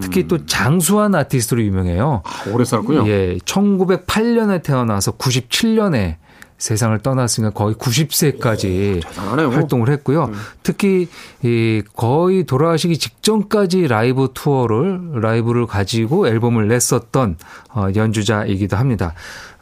특히 0.01 0.27
또 0.27 0.45
장수한 0.45 1.15
아티스트로 1.15 1.61
유명해요. 1.63 2.21
아, 2.25 2.49
오래 2.51 2.65
살았군요. 2.65 3.07
예, 3.07 3.37
1908년에 3.45 4.61
태어나서 4.61 5.13
97년에 5.13 6.17
세상을 6.57 6.97
떠났으니까 6.99 7.51
거의 7.53 7.75
90세까지 7.75 9.03
대단하네요. 9.03 9.49
활동을 9.49 9.89
했고요. 9.89 10.31
특히 10.63 11.07
이 11.43 11.83
거의 11.95 12.45
돌아가시기 12.45 12.97
직전까지 12.97 13.87
라이브 13.87 14.29
투어를 14.33 15.21
라이브를 15.21 15.67
가지고 15.67 16.27
앨범을 16.27 16.67
냈었던 16.67 17.37
어, 17.73 17.87
연주자이기도 17.95 18.77
합니다. 18.77 19.13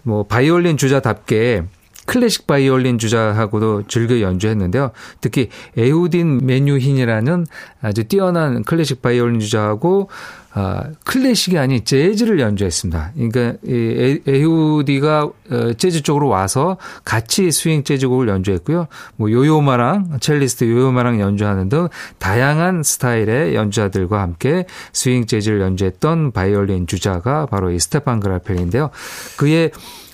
뭐 0.04 0.24
바이올린 0.24 0.78
주자답게 0.78 1.64
클래식 2.06 2.48
바이올린 2.48 2.98
주자하고도 2.98 3.88
즐겨 3.88 4.20
연주했는데요. 4.20 4.92
특히 5.22 5.50
예후디 5.78 6.46
메뉴힌이라는 6.46 7.46
아주 7.82 8.04
뛰어난 8.04 8.64
클래식 8.64 9.02
바이올린 9.02 9.40
주자하고 9.40 10.10
아, 10.56 10.84
클래식이 11.06 11.58
아닌 11.58 11.84
재즈를 11.84 12.40
연주했습니다. 12.40 13.14
그러니까 13.16 13.58
이 13.66 13.74
에- 13.74 14.20
예후디가 14.28 15.24
어, 15.24 15.74
재즈 15.74 16.04
쪽으로 16.04 16.28
와서 16.28 16.78
같이 17.04 17.52
스윙 17.52 17.84
재즈곡을 17.84 18.28
연주했고요. 18.28 18.88
뭐 19.16 19.32
요요마랑 19.32 20.20
첼리스트 20.20 20.66
요요마랑 20.66 21.20
연주하는 21.20 21.70
등 21.70 21.88
다양한 22.20 22.84
스타일의 22.84 23.56
연주자들과 23.56 24.22
함께 24.22 24.66
스윙 24.94 25.26
재즈를 25.26 25.60
연주했던 25.62 26.32
바이올린 26.32 26.86
주자가 26.86 27.48
바로 27.48 27.72
이 27.72 27.80
스테판 27.80 28.20
그라펠리인데요. 28.20 28.92
그의 29.38 29.72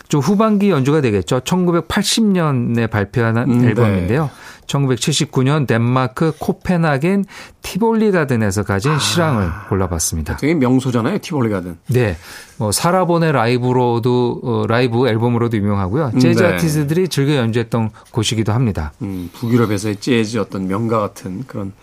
좀 0.08 0.22
후반기 0.22 0.72
연주가 0.72 1.02
되겠죠. 1.02 1.42
1980년에 1.42 2.90
발표한 2.90 3.38
음, 3.38 3.62
네. 3.62 3.68
앨범인데요. 3.68 4.30
1979년 4.70 5.68
덴마크 5.68 6.32
코펜하겐 6.40 7.26
티볼리 7.62 8.12
가든에서 8.12 8.64
가진 8.64 8.98
실황을 8.98 9.50
골라봤습니다. 9.68 10.38
되게 10.38 10.54
명소잖아요. 10.54 11.18
티볼리 11.18 11.50
가든. 11.50 11.78
네. 11.88 12.16
뭐 12.58 12.72
사라본의 12.72 13.32
라이브로도 13.32 14.42
어, 14.44 14.64
라이브 14.68 15.08
앨범으로도 15.08 15.58
유명하고요. 15.58 16.12
재즈 16.20 16.44
네. 16.44 16.54
아티스트들이 16.54 17.08
즐겨 17.10 17.36
연주했던 17.36 17.90
곳이기도 18.12 18.54
합니다. 18.54 18.94
음, 19.02 19.30
북유럽에서의 19.34 19.98
재즈 19.98 20.38
어떤 20.38 20.68
명가 20.68 21.00
같은 21.00 21.44
그런 21.48 21.74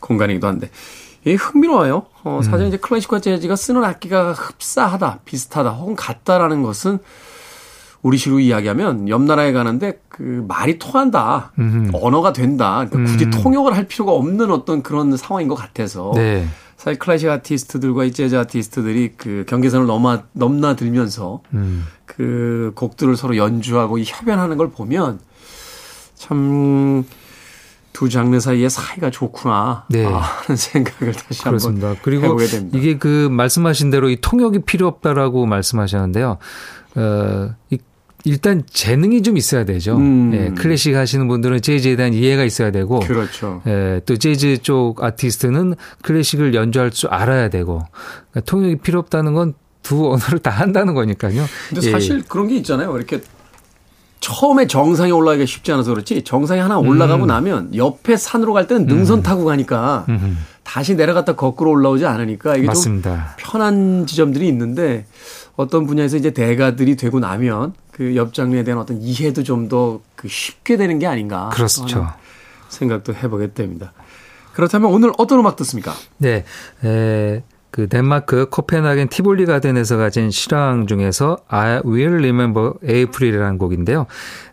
공간이기도 0.00 0.46
한데. 0.46 0.70
이 1.24 1.34
흥미로워요. 1.34 2.06
어, 2.24 2.40
사실 2.42 2.66
이제 2.66 2.76
클래식과 2.76 3.20
재즈가 3.20 3.54
쓰는 3.54 3.84
악기가 3.84 4.32
흡사하다, 4.32 5.20
비슷하다, 5.24 5.70
혹은 5.70 5.94
같다라는 5.94 6.62
것은 6.62 6.98
우리식으로 8.02 8.40
이야기하면 8.40 9.08
옆 9.08 9.22
나라에 9.22 9.52
가는데 9.52 10.00
그 10.08 10.44
말이 10.48 10.78
통한다, 10.78 11.52
언어가 11.92 12.32
된다. 12.32 12.86
그러니까 12.88 13.12
굳이 13.12 13.30
통역을 13.30 13.76
할 13.76 13.86
필요가 13.86 14.12
없는 14.12 14.50
어떤 14.50 14.82
그런 14.82 15.16
상황인 15.16 15.48
것 15.48 15.54
같아서. 15.54 16.12
네. 16.14 16.46
사실 16.76 16.98
클래식 16.98 17.28
아티스트들과 17.28 18.04
이 18.04 18.10
재즈 18.12 18.36
아티스트들이 18.36 19.12
그 19.16 19.44
경계선을 19.48 19.86
넘어 19.86 20.18
넘나들면서 20.32 21.40
음. 21.54 21.86
그 22.06 22.72
곡들을 22.74 23.16
서로 23.16 23.36
연주하고 23.36 23.98
이 23.98 24.04
협연하는 24.04 24.56
걸 24.56 24.70
보면 24.70 25.20
참 26.16 27.04
두 27.92 28.08
장르 28.08 28.40
사이의 28.40 28.70
사이가 28.70 29.10
좋구나 29.10 29.84
네. 29.88 30.04
아, 30.06 30.18
하는 30.18 30.56
생각을 30.56 31.12
다시 31.12 31.42
그렇습니다. 31.42 31.88
한번 31.88 32.02
그리고 32.02 32.24
해보게 32.24 32.46
됩니다. 32.46 32.78
이게 32.78 32.96
그 32.98 33.28
말씀하신 33.30 33.90
대로 33.90 34.08
이 34.08 34.16
통역이 34.20 34.60
필요 34.60 34.86
없다라고 34.88 35.46
말씀하셨는데요. 35.46 36.38
어, 36.96 37.54
이 37.70 37.78
일단 38.24 38.62
재능이 38.70 39.22
좀 39.22 39.36
있어야 39.36 39.64
되죠. 39.64 39.96
음. 39.96 40.30
예, 40.34 40.50
클래식 40.54 40.94
하시는 40.94 41.26
분들은 41.28 41.60
재즈에 41.60 41.96
대한 41.96 42.12
이해가 42.14 42.44
있어야 42.44 42.70
되고 42.70 43.00
그렇죠. 43.00 43.62
예, 43.66 44.00
또 44.06 44.16
재즈 44.16 44.58
쪽 44.62 45.02
아티스트는 45.02 45.74
클래식을 46.02 46.54
연주할 46.54 46.90
줄 46.90 47.10
알아야 47.10 47.48
되고 47.48 47.82
그러니까 48.30 48.40
통역이 48.50 48.76
필요 48.76 48.98
없다는 49.00 49.32
건 49.34 49.54
두 49.82 50.12
언어를 50.12 50.38
다 50.38 50.50
한다는 50.50 50.94
거니까요. 50.94 51.44
근데 51.68 51.86
예. 51.86 51.90
사실 51.90 52.22
그런 52.26 52.48
게 52.48 52.56
있잖아요. 52.56 52.96
이렇게 52.96 53.20
처음에 54.20 54.68
정상에 54.68 55.10
올라가기가 55.10 55.46
쉽지 55.46 55.72
않아서 55.72 55.90
그렇지 55.90 56.22
정상에 56.22 56.60
하나 56.60 56.78
올라가고 56.78 57.26
나면 57.26 57.74
옆에 57.74 58.16
산으로 58.16 58.52
갈 58.52 58.68
때는 58.68 58.86
능선 58.86 59.22
타고 59.22 59.44
가니까 59.44 60.06
다시 60.62 60.94
내려갔다 60.94 61.34
거꾸로 61.34 61.72
올라오지 61.72 62.06
않으니까 62.06 62.52
이게 62.54 62.62
좀 62.62 62.66
맞습니다. 62.68 63.34
편한 63.36 64.06
지점들이 64.06 64.46
있는데 64.46 65.06
어떤 65.56 65.86
분야에서 65.86 66.16
이제 66.16 66.30
대가들이 66.30 66.94
되고 66.94 67.18
나면 67.18 67.74
그 68.02 68.16
옆 68.16 68.32
장르에 68.34 68.64
대한 68.64 68.80
어떤 68.80 69.00
이해도 69.00 69.42
좀 69.42 69.68
더 69.68 70.00
그 70.16 70.28
쉽게 70.28 70.76
되는 70.76 70.98
게 70.98 71.06
아닌가 71.06 71.48
그렇죠. 71.52 71.84
생각도 72.68 73.14
해보게 73.14 73.52
됩니다. 73.54 73.92
그렇다면 74.54 74.90
오늘 74.92 75.12
어떤 75.18 75.38
음악 75.40 75.56
듣습니까? 75.56 75.92
네. 76.18 76.44
에, 76.84 77.42
그 77.72 77.88
덴마크 77.88 78.50
코펜하겐 78.50 79.08
티볼리 79.08 79.46
가든에서 79.46 79.96
가진 79.96 80.30
실황 80.30 80.86
중에서 80.86 81.38
I 81.48 81.80
Will 81.86 82.16
Remember 82.16 82.74
April이라는 82.86 83.56
곡인데요. 83.56 84.06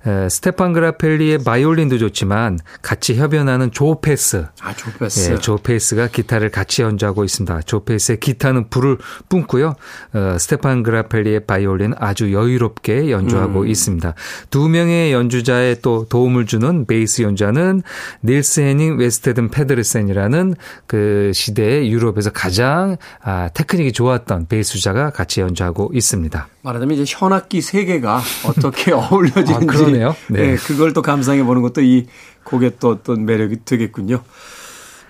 에, 0.08 0.30
스테판 0.30 0.72
그라펠리의 0.72 1.40
바이올린도 1.44 1.98
좋지만 1.98 2.60
같이 2.82 3.16
협연하는 3.16 3.72
조 3.72 4.00
패스. 4.00 4.46
아, 4.62 4.74
조 4.74 4.90
패스. 4.98 5.32
예, 5.32 5.38
조 5.38 5.58
패스가 5.58 6.08
기타를 6.08 6.50
같이 6.50 6.82
연주하고 6.82 7.26
있습니다. 7.26 7.64
조 7.64 7.84
패스의 7.84 8.22
기타는 8.22 8.70
불을 8.70 8.98
뿜고요. 9.28 9.76
어, 10.14 10.38
스테판 10.40 10.84
그라펠리의 10.84 11.46
바이올린 11.46 11.96
아주 11.98 12.32
여유롭게 12.32 13.12
연주하고 13.12 13.66
있습니다. 13.66 14.14
두 14.50 14.70
명의 14.70 15.12
연주자의 15.12 15.82
또 15.82 16.06
도움을 16.08 16.46
주는 16.46 16.86
베이스 16.86 17.22
연주자는 17.22 17.84
닐스 18.24 18.62
헤닝 18.62 18.98
외르스테드 18.98 19.50
페데르센이라는 19.50 20.56
그 20.88 21.32
시대의 21.34 21.92
유럽에서 21.92 22.30
가장 22.30 22.96
아, 23.22 23.50
테크닉이 23.54 23.92
좋았던 23.92 24.48
베이스 24.48 24.80
주자가 24.80 25.12
같이 25.12 25.42
연주하고 25.42 25.92
있습니다. 25.94 26.48
말하자면 26.62 26.98
이제 26.98 27.14
현악기 27.18 27.62
세 27.62 27.86
개가 27.86 28.22
어떻게 28.46 28.92
어울려지는지 28.94 29.54
아, 29.54 29.60
그러네요. 29.60 30.16
네. 30.30 30.52
네, 30.52 30.56
그걸 30.56 30.94
또 30.94 31.02
감상해 31.02 31.44
보는 31.44 31.62
것도 31.62 31.82
이 31.82 32.08
곡의 32.44 32.74
또 32.80 32.90
어떤 32.90 33.26
매력이 33.26 33.66
되겠군요. 33.66 34.24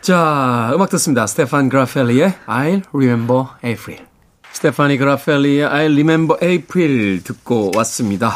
자, 0.02 0.72
음악 0.74 0.90
듣습니다. 0.90 1.28
스테판 1.28 1.70
그라펠리의 1.70 2.34
I'll 2.48 2.84
Remember 2.94 3.46
April. 3.64 4.06
스테판 4.52 4.98
그라펠리의 4.98 5.68
I'll 5.68 5.92
Remember 5.94 6.38
April 6.44 7.22
듣고 7.24 7.72
왔습니다. 7.76 8.34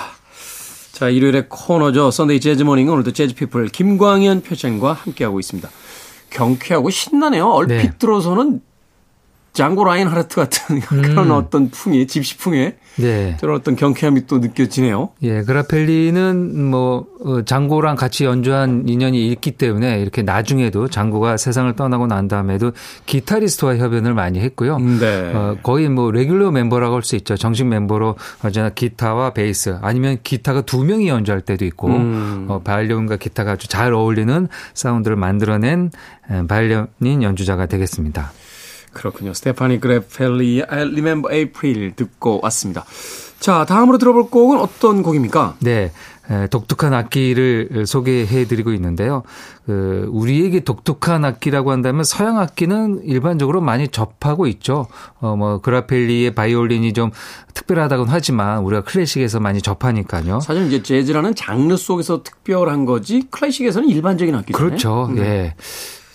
자, 0.92 1.10
일요일의 1.10 1.48
코너죠. 1.50 2.12
Sunday 2.12 2.40
Jazz 2.40 2.64
Morning 2.64 2.88
오늘도 2.90 3.14
재즈 3.14 3.34
피플 3.36 3.70
김광현 3.70 4.42
표정과 4.42 4.94
함께하고 4.94 5.40
있습니다. 5.40 5.70
경쾌하고 6.30 6.90
신나네요. 6.90 7.48
얼핏 7.48 7.74
네. 7.76 7.92
들어서는 7.98 8.62
장고 9.54 9.84
라인하르트 9.86 10.36
같은 10.36 10.80
그런 10.82 11.32
어떤 11.32 11.70
풍이 11.70 12.08
집시풍에 12.08 12.76
네. 12.96 13.38
그런 13.40 13.56
어떤 13.56 13.76
경쾌함이 13.76 14.28
또 14.28 14.38
느껴지네요. 14.40 15.10
예, 15.24 15.42
그라펠리는 15.44 16.64
뭐 16.70 17.06
어, 17.24 17.42
장고랑 17.44 17.96
같이 17.96 18.26
연주한 18.26 18.84
인연이 18.88 19.30
있기 19.30 19.52
때문에 19.52 20.00
이렇게 20.02 20.22
나중에도 20.24 20.88
장고가 20.88 21.38
세상을 21.38 21.74
떠나고 21.76 22.08
난 22.08 22.28
다음에도 22.28 22.72
기타리스트와 23.06 23.78
협연을 23.78 24.14
많이 24.14 24.40
했고요. 24.40 24.78
네. 24.80 25.32
어, 25.34 25.58
거의 25.64 25.90
뭐 25.90 26.12
레귤러 26.12 26.52
멤버라고 26.52 26.96
할 26.96 27.04
수 27.04 27.18
있죠. 27.18 27.36
정식 27.36 27.66
멤버로 27.66 28.16
언제나 28.44 28.70
기타와 28.70 29.34
베이스 29.34 29.78
아니면 29.82 30.18
기타가 30.24 30.62
두 30.62 30.84
명이 30.86 31.10
연주할 31.10 31.42
때도 31.42 31.66
있고 31.66 31.90
음. 31.90 32.46
어, 32.48 32.62
바이올린과 32.64 33.18
기타가 33.18 33.52
아주 33.52 33.68
잘 33.68 33.94
어울리는 33.94 34.48
사운드를 34.74 35.18
만들어낸 35.18 35.92
에, 36.32 36.48
바이올린 36.48 37.22
연주자가 37.24 37.66
되겠습니다. 37.66 38.32
그렇군요. 38.94 39.34
스테파니 39.34 39.80
그래펠리의 39.80 40.66
I 40.70 40.82
Remember 40.84 41.34
April 41.34 41.94
듣고 41.96 42.40
왔습니다. 42.44 42.86
자, 43.40 43.66
다음으로 43.66 43.98
들어볼 43.98 44.30
곡은 44.30 44.58
어떤 44.58 45.04
곡입니까? 45.04 45.58
네. 45.60 45.92
에, 46.30 46.48
독특한 46.48 46.94
악기를 46.94 47.84
소개해 47.86 48.46
드리고 48.46 48.72
있는데요. 48.72 49.24
그, 49.66 50.08
우리에게 50.10 50.62
독특한 50.62 51.26
악기라고 51.26 51.72
한다면 51.72 52.06
서양 52.06 52.40
악기는 52.40 53.02
일반적으로 53.04 53.60
많이 53.60 53.90
접하고 53.90 54.48
있죠. 54.48 54.88
어, 55.20 55.36
뭐, 55.36 55.60
그라펠리의 55.60 56.34
바이올린이 56.34 56.94
좀 56.94 57.12
특별하다곤 57.54 58.08
하지만 58.10 58.60
우리가 58.60 58.84
클래식에서 58.84 59.42
많이 59.42 59.62
접하니까요. 59.62 60.40
사실 60.40 60.68
이제 60.68 60.82
재즈라는 60.82 61.36
장르 61.36 61.76
속에서 61.76 62.24
특별한 62.24 62.86
거지 62.86 63.28
클래식에서는 63.30 63.90
일반적인 63.90 64.34
악기잖아요. 64.34 64.66
그렇죠. 64.70 65.12
네. 65.14 65.22
예. 65.22 65.56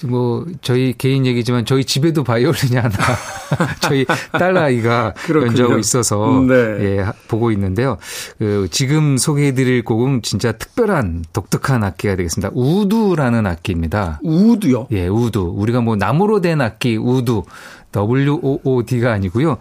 뭐 0.07 0.47
저희 0.63 0.95
개인 0.97 1.27
얘기지만 1.27 1.65
저희 1.65 1.85
집에도 1.85 2.23
바이올린이 2.23 2.77
하나 2.77 2.91
저희 3.81 4.05
딸 4.33 4.57
아이가 4.57 5.13
그렇군요. 5.15 5.49
연주하고 5.49 5.79
있어서 5.79 6.45
네. 6.47 6.55
예 6.55 7.07
보고 7.27 7.51
있는데요. 7.51 7.99
그 8.39 8.69
지금 8.71 9.17
소개해드릴 9.17 9.85
곡은 9.85 10.23
진짜 10.23 10.53
특별한 10.53 11.25
독특한 11.33 11.83
악기가 11.83 12.17
되겠습니다. 12.17 12.51
우두라는 12.55 13.47
악기입니다. 13.47 14.21
우드요. 14.23 14.87
예, 14.93 15.09
우두. 15.09 15.53
우리가 15.57 15.81
뭐 15.81 15.97
나무로 15.97 16.41
된 16.41 16.61
악기 16.61 16.97
우두. 16.97 17.43
W-O-O-D가 17.91 19.13
아니고요. 19.13 19.57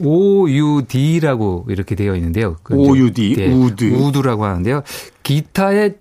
O-U-D라고 0.00 1.66
이렇게 1.68 1.94
되어 1.94 2.16
있는데요. 2.16 2.56
그 2.62 2.74
OUD, 2.74 3.50
우드. 3.52 3.84
우드라고 3.84 4.44
하는데요. 4.44 4.82
기타의 5.22 5.94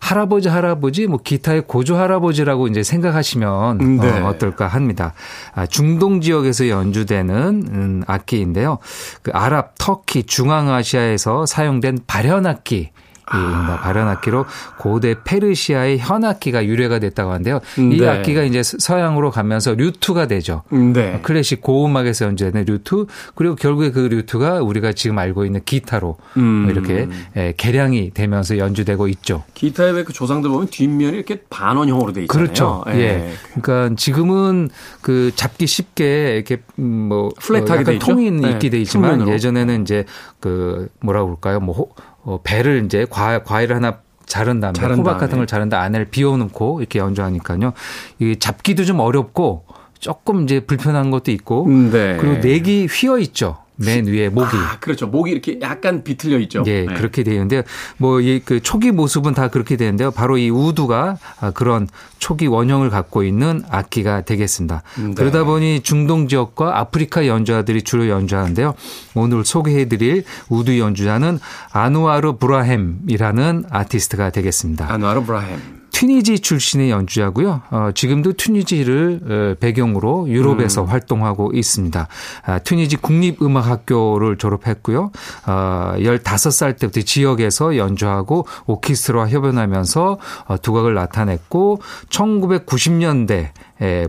할아버지 0.00 0.48
할아버지 0.48 1.06
뭐 1.06 1.18
기타의 1.22 1.62
고조 1.66 1.96
할아버지라고 1.96 2.68
이제 2.68 2.82
생각하시면 2.82 3.98
네. 3.98 4.20
어, 4.20 4.28
어떨까 4.28 4.66
합니다. 4.66 5.14
아, 5.54 5.66
중동 5.66 6.20
지역에서 6.20 6.68
연주되는 6.68 7.36
음, 7.68 8.02
악기인데요. 8.06 8.78
그 9.22 9.30
아랍, 9.32 9.74
터키, 9.78 10.24
중앙아시아에서 10.24 11.46
사용된 11.46 12.00
발현 12.06 12.46
악기 12.46 12.90
입니다. 13.34 13.80
발현악기로 13.82 14.46
고대 14.78 15.14
페르시아의 15.22 15.98
현악기가 15.98 16.64
유래가 16.64 16.98
됐다고 16.98 17.30
하는데요. 17.30 17.60
이 17.78 17.98
네. 17.98 18.08
악기가 18.08 18.42
이제 18.42 18.62
서양으로 18.62 19.30
가면서 19.30 19.74
류트가 19.74 20.26
되죠. 20.28 20.62
네. 20.70 21.20
클래식 21.22 21.60
고음악에서 21.60 22.24
연주되는 22.26 22.64
류트 22.66 23.06
그리고 23.34 23.54
결국에 23.54 23.90
그 23.90 24.00
류투가 24.00 24.62
우리가 24.62 24.92
지금 24.92 25.18
알고 25.18 25.44
있는 25.44 25.60
기타로 25.64 26.16
음. 26.38 26.68
이렇게 26.70 27.08
에, 27.36 27.52
개량이 27.56 28.12
되면서 28.14 28.58
연주되고 28.58 29.08
있죠. 29.08 29.44
기타의 29.54 29.92
왜 29.92 30.06
그 30.06 30.12
조상들 30.12 30.48
보면 30.48 30.68
뒷면이 30.68 31.16
이렇게 31.16 31.40
반원형으로 31.50 32.12
돼 32.12 32.22
있잖아요. 32.22 32.44
그렇죠. 32.44 32.84
예. 32.90 33.32
그러니까 33.60 33.96
지금은 33.96 34.70
그 35.02 35.32
잡기 35.34 35.66
쉽게 35.66 36.36
이렇게 36.36 36.62
음, 36.78 36.84
뭐 37.08 37.30
플랫하게 37.40 37.96
어? 37.96 37.98
통이 37.98 38.30
네, 38.30 38.52
있게 38.52 38.70
돼 38.70 38.78
있지만. 38.80 39.26
예전에는 39.26 39.82
이제 39.82 40.04
그 40.38 40.88
뭐라 41.00 41.24
그럴까요? 41.24 41.58
뭐 41.58 41.74
호, 41.74 41.90
어, 42.26 42.40
배를 42.42 42.84
이제 42.84 43.06
과, 43.08 43.42
과일을 43.42 43.76
하나 43.76 44.00
자른 44.26 44.58
다음에 44.60 44.74
자른 44.74 44.98
호박. 44.98 45.18
같은 45.18 45.38
걸 45.38 45.46
자른 45.46 45.68
다음에 45.68 45.86
안을 45.86 46.06
비워놓고 46.06 46.80
이렇게 46.80 46.98
연주하니까요. 46.98 47.72
이 48.18 48.36
잡기도 48.38 48.84
좀 48.84 48.98
어렵고 48.98 49.64
조금 50.00 50.42
이제 50.42 50.60
불편한 50.60 51.12
것도 51.12 51.30
있고 51.30 51.66
네. 51.68 52.16
그리고 52.18 52.38
내기 52.38 52.86
휘어 52.90 53.18
있죠. 53.20 53.58
맨 53.76 54.06
위에 54.06 54.28
목이. 54.30 54.56
아, 54.56 54.78
그렇죠. 54.80 55.06
목이 55.06 55.30
이렇게 55.30 55.58
약간 55.60 56.02
비틀려 56.02 56.38
있죠. 56.40 56.64
예, 56.66 56.84
네. 56.86 56.94
그렇게 56.94 57.22
되어 57.22 57.34
있는데요. 57.34 57.62
뭐, 57.98 58.20
이 58.20 58.40
그 58.44 58.60
초기 58.60 58.90
모습은 58.92 59.34
다 59.34 59.48
그렇게 59.48 59.76
되는데요. 59.76 60.10
바로 60.10 60.38
이 60.38 60.50
우두가 60.50 61.18
아, 61.40 61.50
그런 61.50 61.88
초기 62.18 62.46
원형을 62.46 62.90
갖고 62.90 63.22
있는 63.24 63.62
악기가 63.70 64.22
되겠습니다. 64.22 64.82
네. 64.98 65.14
그러다 65.14 65.44
보니 65.44 65.80
중동 65.80 66.28
지역과 66.28 66.78
아프리카 66.78 67.26
연주자들이 67.26 67.82
주로 67.82 68.08
연주하는데요. 68.08 68.74
오늘 69.14 69.44
소개해 69.44 69.88
드릴 69.88 70.24
우두 70.48 70.78
연주자는 70.78 71.38
아누아르 71.72 72.36
브라햄이라는 72.38 73.64
아티스트가 73.70 74.30
되겠습니다. 74.30 74.92
아누아르 74.92 75.22
브라햄. 75.24 75.85
튀니지 75.96 76.40
출신의 76.40 76.90
연주자고요. 76.90 77.62
어, 77.70 77.90
지금도 77.94 78.34
튀니지를 78.34 79.20
어, 79.24 79.54
배경으로 79.58 80.28
유럽에서 80.28 80.84
활동하고 80.84 81.52
있습니다. 81.54 82.08
아, 82.44 82.58
튀니지 82.58 82.96
국립음악학교를 82.96 84.36
졸업했고요. 84.36 85.10
어, 85.46 85.94
15살 85.96 86.78
때부터 86.78 87.00
지역에서 87.00 87.78
연주하고 87.78 88.46
오케스트라와 88.66 89.30
협연하면서 89.30 90.18
어, 90.48 90.56
두각을 90.60 90.92
나타냈고 90.92 91.80
1990년대 92.10 93.52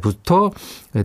부터 0.02 0.52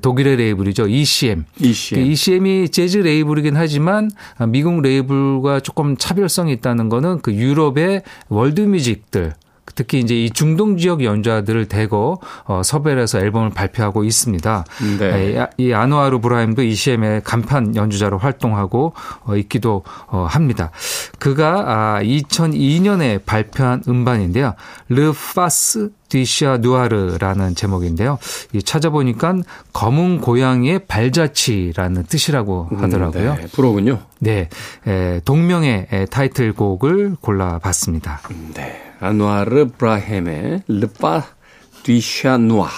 독일의 0.00 0.36
레이블이죠. 0.36 0.88
ECM. 0.88 1.44
ECM. 1.60 2.06
ECM이 2.06 2.68
재즈 2.70 2.98
레이블이긴 2.98 3.56
하지만 3.56 4.10
아, 4.36 4.46
미국 4.46 4.82
레이블과 4.82 5.60
조금 5.60 5.96
차별성이 5.96 6.52
있다는 6.54 6.88
거는 6.88 7.20
그 7.22 7.32
유럽의 7.32 8.02
world 8.28 8.62
music들 8.62 9.34
특히 9.74 10.00
이제 10.00 10.14
이 10.14 10.30
중동 10.30 10.76
지역 10.76 11.02
연주자들을 11.04 11.66
대거 11.66 12.18
어, 12.44 12.62
섭외를 12.62 13.02
해서 13.02 13.18
앨범을 13.18 13.50
발표하고 13.50 14.04
있습니다. 14.04 14.64
네. 14.98 15.38
에, 15.38 15.46
이 15.58 15.72
아누아르 15.72 16.20
브라임도 16.20 16.62
ECM의 16.62 17.22
간판 17.24 17.76
연주자로 17.76 18.18
활동하고 18.18 18.94
어, 19.24 19.36
있기도 19.36 19.82
어, 20.06 20.26
합니다. 20.28 20.70
그가 21.18 21.64
아, 21.66 22.02
2002년에 22.02 23.24
발표한 23.24 23.82
음반인데요. 23.88 24.54
르 24.88 25.12
파스 25.34 25.90
디샤 26.12 26.58
누아르라는 26.58 27.54
제목인데요. 27.54 28.18
이 28.52 28.62
찾아보니까 28.62 29.36
검은 29.72 30.20
고양이의 30.20 30.80
발자취라는 30.86 32.04
뜻이라고 32.04 32.68
하더라고요. 32.76 33.34
네, 33.34 33.46
부러군요. 33.52 34.00
네, 34.18 34.50
에, 34.86 35.20
동명의 35.24 35.86
에, 35.90 36.04
타이틀곡을 36.06 37.16
골라봤습니다. 37.22 38.20
네. 38.52 38.91
아누아르 39.02 39.66
브라햄의 39.76 40.62
르파 40.68 41.24
뒤샤누아 41.82 42.68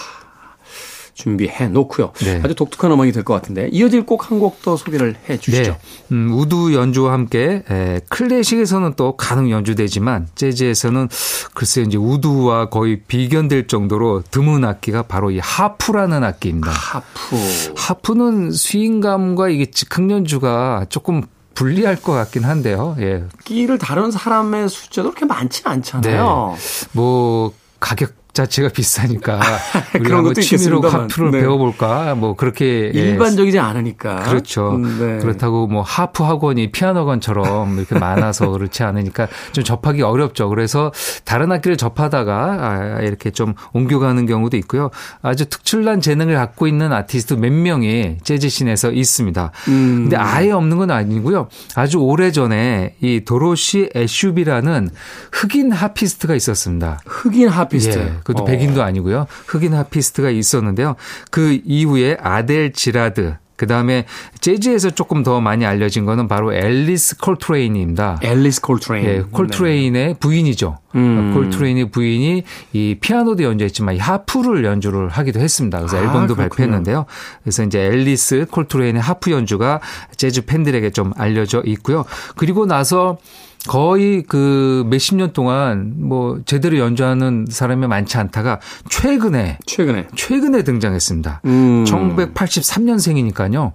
준비해 1.15 1.69
놓고요. 1.69 2.11
네. 2.25 2.41
아주 2.43 2.57
독특한 2.57 2.91
음악이 2.91 3.13
될 3.13 3.23
것 3.23 3.35
같은데 3.35 3.69
이어질 3.71 4.05
곡 4.05 4.25
한 4.31 4.41
곡 4.41 4.63
더 4.63 4.77
소개를 4.77 5.15
해 5.29 5.39
주시죠. 5.39 5.71
네. 5.73 5.79
음, 6.11 6.33
우두 6.33 6.75
연주와 6.75 7.13
함께 7.13 7.63
에, 7.71 8.01
클래식에서는 8.09 8.95
또 8.97 9.17
가능 9.17 9.49
연주되지만 9.51 10.27
재즈에서는 10.35 11.09
글쎄 11.55 11.83
이제 11.83 11.97
우두와 11.97 12.69
거의 12.69 13.01
비견될 13.03 13.69
정도로 13.69 14.23
드문 14.31 14.65
악기가 14.65 15.03
바로 15.03 15.31
이 15.31 15.39
하프라는 15.39 16.25
악기입니다. 16.25 16.71
하프. 16.73 17.37
하프는 17.77 18.51
스윙감과 18.51 19.51
이게 19.51 19.67
즉흥 19.67 20.11
연주가 20.11 20.85
조금 20.89 21.23
불리할 21.55 21.97
것 21.97 22.13
같긴 22.13 22.45
한데요. 22.45 22.97
예. 23.01 23.25
끼를 23.45 23.79
다른 23.79 24.11
사람의 24.11 24.69
숫자도 24.69 25.11
그렇게 25.11 25.25
많지 25.25 25.63
않잖아요. 25.65 26.57
뭐 26.93 27.53
가격 27.81 28.24
자체가 28.35 28.69
비싸니까 28.69 29.41
우리가 29.95 30.05
그런 30.05 30.23
뭐 30.23 30.31
것도 30.31 30.41
취미로. 30.43 30.81
하프를 30.83 31.31
네. 31.31 31.41
배워볼까 31.41 32.15
뭐 32.17 32.35
그렇게 32.35 32.91
예, 32.95 32.99
일반적이지 32.99 33.59
않으니까. 33.59 34.17
그렇죠. 34.25 34.73
음, 34.73 34.99
네. 34.99 35.19
그렇다고 35.23 35.67
뭐 35.67 35.83
하프 35.83 36.23
학원이 36.25 36.73
피아노관처럼 36.73 37.79
이렇게 37.79 37.99
많아서 37.99 38.51
그렇지 38.51 38.83
않으니까 38.83 39.29
좀 39.53 39.65
접하기 39.65 40.03
어렵죠. 40.03 40.49
그래서 40.49 40.93
다른 41.25 41.53
악기를 41.53 41.77
접하다가 41.77 42.35
아, 42.61 43.01
이렇게 43.03 43.31
좀 43.31 43.55
옮겨가는 43.73 44.27
경우도 44.27 44.57
있고요. 44.59 44.91
아주 45.23 45.47
특출난 45.49 46.01
재능을 46.01 46.35
갖고 46.35 46.67
있는 46.67 46.93
아티스트 46.93 47.35
몇 47.35 47.53
명이 47.53 48.19
재즈씬에서 48.25 48.91
있습니다. 48.91 49.53
음. 49.69 49.97
근데 50.03 50.17
아예 50.17 50.51
없는 50.51 50.77
건 50.77 50.91
아니고요. 50.91 51.49
아주 51.77 51.99
오래 51.99 52.33
전에 52.33 52.97
이 53.01 53.23
도로시 53.25 53.91
애슈비라는 53.95 54.91
흑인 55.33 55.71
하피스트가 55.73 56.35
있었습니다. 56.35 56.99
흑인 57.07 57.49
하피스트. 57.49 57.99
예, 57.99 58.13
그것도 58.25 58.43
어. 58.43 58.47
백인도 58.47 58.83
아니고요. 58.83 59.27
흑인 59.47 59.75
하피스트가 59.75 60.31
있었는데요. 60.31 60.97
그 61.31 61.61
이후에 61.65 62.17
아델 62.21 62.73
지라드, 62.73 63.37
그 63.57 63.69
다음에 63.69 64.05
재즈에서 64.41 64.91
조금 64.91 65.23
더 65.23 65.41
많이 65.41 65.65
알려진 65.65 66.05
거는 66.05 66.27
바로 66.27 66.53
앨리스 66.53 67.19
콜트레인입니다. 67.19 68.19
앨리스 68.23 68.61
콜트레인. 68.61 69.07
예, 69.07 69.23
콜트레인의 69.31 70.17
부인이죠. 70.19 70.79
음. 70.97 71.33
콜트레인의 71.35 71.91
부인이 71.91 72.43
이 72.73 72.97
피아노도 73.01 73.45
연주했지만 73.45 73.95
이 73.95 73.99
하프를 73.99 74.65
연주를 74.65 75.09
하기도 75.09 75.39
했습니다. 75.39 75.79
그래서 75.79 75.97
아, 75.97 76.01
앨범도 76.01 76.35
그렇군요. 76.35 76.49
발표했는데요. 76.49 77.07
그래서 77.45 77.63
이제 77.63 77.81
앨리스 77.81 78.47
콜트레인의 78.51 79.01
하프 79.01 79.31
연주가 79.31 79.81
재즈 80.17 80.47
팬들에게 80.47 80.91
좀 80.91 81.13
알려져 81.17 81.63
있고요. 81.65 82.05
그리고 82.37 82.67
나서 82.67 83.19
거의 83.69 84.23
그 84.23 84.85
몇십 84.89 85.17
년 85.17 85.33
동안 85.33 85.95
뭐 85.97 86.41
제대로 86.45 86.79
연주하는 86.79 87.47
사람이 87.49 87.87
많지 87.87 88.19
않다가 88.19 88.61
최근에 88.91 89.59
최근에. 89.67 90.09
최근에 90.15 90.63
등장했습니다. 90.63 91.41
음. 91.47 91.85
1983년생이니까요. 91.85 93.73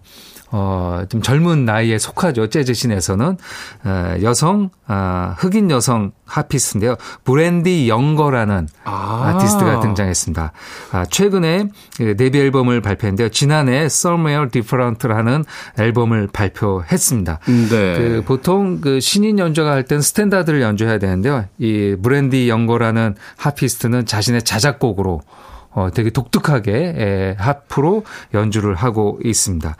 어, 0.51 1.03
좀 1.09 1.21
젊은 1.21 1.65
나이에 1.65 1.97
속하죠. 1.99 2.47
재즈 2.49 2.73
신에서는. 2.73 3.37
어, 3.83 4.15
여성, 4.23 4.69
아, 4.87 5.35
흑인 5.37 5.69
여성 5.69 6.11
하피스인데요. 6.25 6.95
브랜디 7.23 7.89
영거라는 7.89 8.67
아. 8.83 9.33
아티스트가 9.35 9.79
등장했습니다. 9.81 10.51
아, 10.91 11.05
최근에 11.05 11.69
그 11.97 12.15
데뷔 12.15 12.39
앨범을 12.39 12.81
발표했는데요. 12.81 13.29
지난해 13.29 13.85
Somewhere 13.85 14.49
Different라는 14.49 15.45
앨범을 15.77 16.29
발표했습니다. 16.33 17.39
네. 17.45 17.69
그 17.69 18.23
보통 18.25 18.81
그 18.81 18.99
신인 18.99 19.39
연주가 19.39 19.71
할 19.71 19.83
땐 19.89 20.01
스탠다드를 20.01 20.61
연주해야 20.61 20.99
되는데요. 20.99 21.45
이 21.57 21.95
브랜디 22.01 22.47
영거라는 22.49 23.15
하피스트는 23.37 24.05
자신의 24.05 24.43
자작곡으로 24.43 25.21
어, 25.71 25.89
되게 25.93 26.09
독특하게 26.09 26.71
에, 26.97 27.35
하프로 27.37 28.03
연주를 28.33 28.75
하고 28.75 29.19
있습니다. 29.23 29.75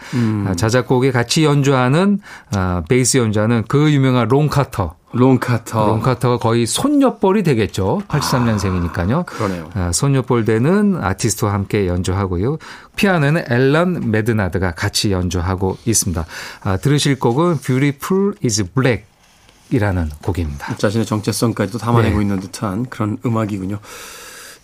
아, 0.46 0.56
자작곡에 0.56 1.12
같이 1.12 1.46
연주하는 1.46 2.20
아, 2.56 2.84
베이스 2.88 3.18
연주하는 3.18 3.64
그 3.68 3.92
유명한 3.92 4.28
론 4.28 4.48
카터. 4.50 4.96
론 5.12 5.37
카터. 5.37 5.88
론 5.88 6.02
카터가 6.02 6.38
거의 6.38 6.68
손녀뻘이 6.68 7.42
되겠죠. 7.42 8.04
83년생이니까요. 8.08 9.26
그러네요. 9.26 9.70
아, 9.74 9.92
손녀뻘 9.92 10.46
되는 10.46 10.98
아티스트와 11.02 11.52
함께 11.54 11.88
연주하고요. 11.88 12.60
피아노는 12.96 13.46
앨런 13.50 14.12
매드나드가 14.12 14.72
같이 14.72 15.12
연주하고 15.12 15.78
있습니다. 15.86 16.26
아, 16.64 16.78
들으실 16.78 17.18
곡은 17.18 17.60
Beautiful 17.60 18.34
is 18.44 18.64
Black 18.72 19.06
이라는 19.72 20.10
곡입니다. 20.22 20.76
자신의 20.78 21.06
정체성까지도 21.06 21.78
담아내고 21.78 22.18
네. 22.18 22.22
있는 22.24 22.40
듯한 22.40 22.86
그런 22.90 23.18
음악이군요. 23.26 23.80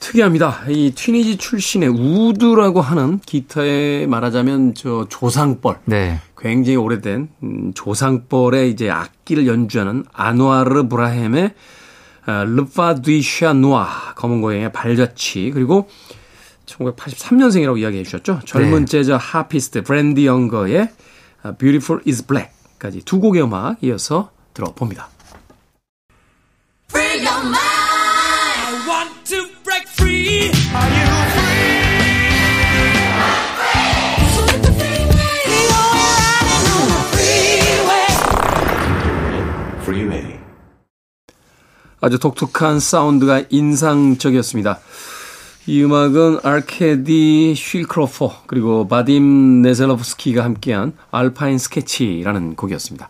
특이합니다. 0.06 0.65
이 0.70 0.91
튀니지 0.91 1.38
출신의 1.38 1.89
우드라고 1.89 2.80
하는 2.80 3.20
기타에 3.26 4.06
말하자면 4.06 4.76
저 4.76 5.08
조상뻘. 5.10 5.80
네. 5.86 6.20
굉장히 6.38 6.76
오래된 6.76 7.30
음, 7.41 7.72
조상뻘의 7.74 8.70
이제 8.70 8.89
악기를 8.91 9.48
연주하는 9.48 10.06
아누아르 10.13 10.88
브라햄의 10.88 11.54
아, 12.28 12.44
르파 12.44 12.96
뒤샤 12.96 13.54
누아 13.54 14.13
검은 14.15 14.41
고양이의 14.41 14.72
발자취 14.72 15.52
그리고 15.52 15.89
1983년생이라고 16.68 17.80
이야기해 17.80 18.04
주셨죠. 18.04 18.41
젊은 18.46 18.86
네. 18.86 18.86
재즈 18.86 19.12
하피스트 19.20 19.84
브랜디 19.84 20.28
영거의 20.28 20.88
아, 21.41 21.52
Beautiful 21.54 22.04
is 22.08 22.28
Black까지 22.28 23.02
두 23.06 23.20
곡의 23.20 23.41
음악 23.41 23.78
이어서 23.82 24.30
들어봅니다. 24.54 25.10
아주 42.06 42.20
독특한 42.20 42.80
사운드가 42.80 43.46
인상적이었습니다. 43.50 44.78
이 45.65 45.84
음악은 45.84 46.41
아르카디 46.43 47.56
쉴크로퍼 47.58 48.44
그리고 48.46 48.88
바딤 48.88 49.63
네젤로프스키가 49.63 50.44
함께한 50.44 50.94
Alpine 51.10 51.58
Sketch라는 51.58 52.58
곡이었습니다. 52.58 53.10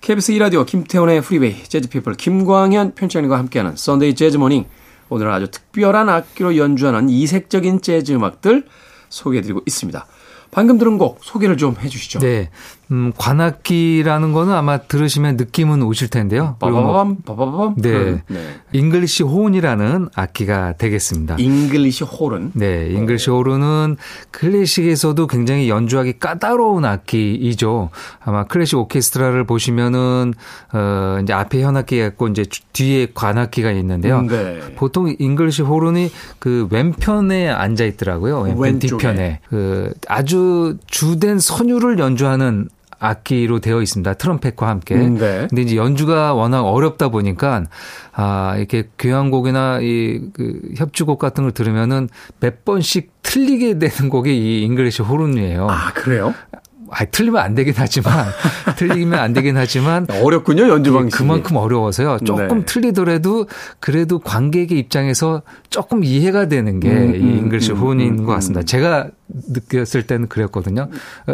KBS 0.00 0.34
2라디오 0.34 0.64
김태훈의 0.64 1.22
프리웨이 1.22 1.64
재즈피플 1.64 2.14
김광현 2.14 2.94
편집장님과 2.94 3.36
함께하는 3.36 3.74
Sunday 3.74 4.14
Jazz 4.14 4.36
Morning 4.36 4.66
오늘은 5.08 5.32
아주 5.32 5.50
특별한 5.50 6.08
악기로 6.08 6.56
연주하는 6.56 7.08
이색적인 7.08 7.80
재즈 7.80 8.12
음악들 8.12 8.64
소개해드리고 9.08 9.62
있습니다. 9.66 10.06
방금 10.52 10.78
들은 10.78 10.98
곡 10.98 11.18
소개를 11.22 11.56
좀 11.56 11.74
해주시죠. 11.80 12.20
네. 12.20 12.50
음, 12.92 13.12
관악기라는 13.18 14.32
거는 14.32 14.52
아마 14.54 14.78
들으시면 14.78 15.36
느낌은 15.36 15.82
오실 15.82 16.08
텐데요. 16.08 16.56
뭐 16.60 16.70
빠바밤 16.70 17.16
빠바밤 17.24 17.74
네. 17.78 18.22
네. 18.28 18.40
잉글리시 18.72 19.24
호른이라는 19.24 20.10
악기가 20.14 20.74
되겠습니다. 20.74 21.36
잉글리시 21.38 22.04
호른 22.04 22.52
네, 22.54 22.88
잉글리시 22.90 23.30
호른은 23.30 23.96
클래식에서도 24.30 25.26
굉장히 25.26 25.68
연주하기 25.68 26.18
까다로운 26.20 26.84
악기이죠. 26.84 27.90
아마 28.24 28.44
클래식 28.44 28.78
오케스트라를 28.78 29.44
보시면은 29.44 30.34
어 30.72 31.18
이제 31.22 31.32
앞에 31.32 31.62
현악기가 31.62 32.06
있고 32.06 32.28
이제 32.28 32.44
주- 32.44 32.62
뒤에 32.72 33.08
관악기가 33.14 33.72
있는데요. 33.72 34.22
네. 34.22 34.60
보통 34.76 35.12
잉글리시 35.18 35.62
호른이 35.62 36.10
그 36.38 36.68
왼편에 36.70 37.48
앉아 37.48 37.84
있더라고요. 37.84 38.42
왼편 38.42 38.60
왼쪽에. 38.62 38.90
뒤편에 38.96 39.40
그 39.48 39.92
아주 40.06 40.76
주된 40.86 41.38
선율을 41.40 41.98
연주하는 41.98 42.68
악기로 42.98 43.60
되어 43.60 43.82
있습니다. 43.82 44.14
트럼펫과 44.14 44.68
함께. 44.68 44.94
음, 44.94 45.16
네. 45.16 45.46
근데 45.48 45.62
이제 45.62 45.76
연주가 45.76 46.34
워낙 46.34 46.62
어렵다 46.62 47.08
보니까 47.08 47.64
아 48.12 48.54
이렇게 48.56 48.88
교향곡이나 48.98 49.80
이그 49.80 50.72
협주곡 50.76 51.18
같은 51.18 51.44
걸 51.44 51.52
들으면은 51.52 52.08
몇 52.40 52.64
번씩 52.64 53.12
틀리게 53.22 53.78
되는 53.78 54.10
곡이 54.10 54.34
이 54.36 54.62
잉글리시 54.62 55.02
호른이에요. 55.02 55.68
아 55.68 55.92
그래요? 55.92 56.34
아, 56.90 57.04
틀리면 57.04 57.40
안 57.42 57.54
되긴 57.54 57.74
하지만 57.76 58.26
틀리면 58.76 59.18
안 59.18 59.32
되긴 59.32 59.56
하지만 59.56 60.06
어렵군요 60.22 60.68
연주 60.68 60.92
방식이. 60.92 61.16
그만큼 61.16 61.56
어려워서요. 61.56 62.18
조금 62.24 62.58
네. 62.60 62.64
틀리더라도 62.64 63.46
그래도 63.80 64.18
관객의 64.18 64.78
입장에서 64.78 65.42
조금 65.70 66.04
이해가 66.04 66.48
되는 66.48 66.80
게 66.80 66.90
음, 66.90 67.14
이 67.14 67.18
음, 67.18 67.38
잉글리시 67.38 67.72
음, 67.72 67.76
호른인 67.78 68.18
음, 68.20 68.26
것 68.26 68.32
같습니다. 68.34 68.62
제가 68.64 69.08
느꼈을 69.28 70.04
때는 70.06 70.28
그랬거든요. 70.28 70.88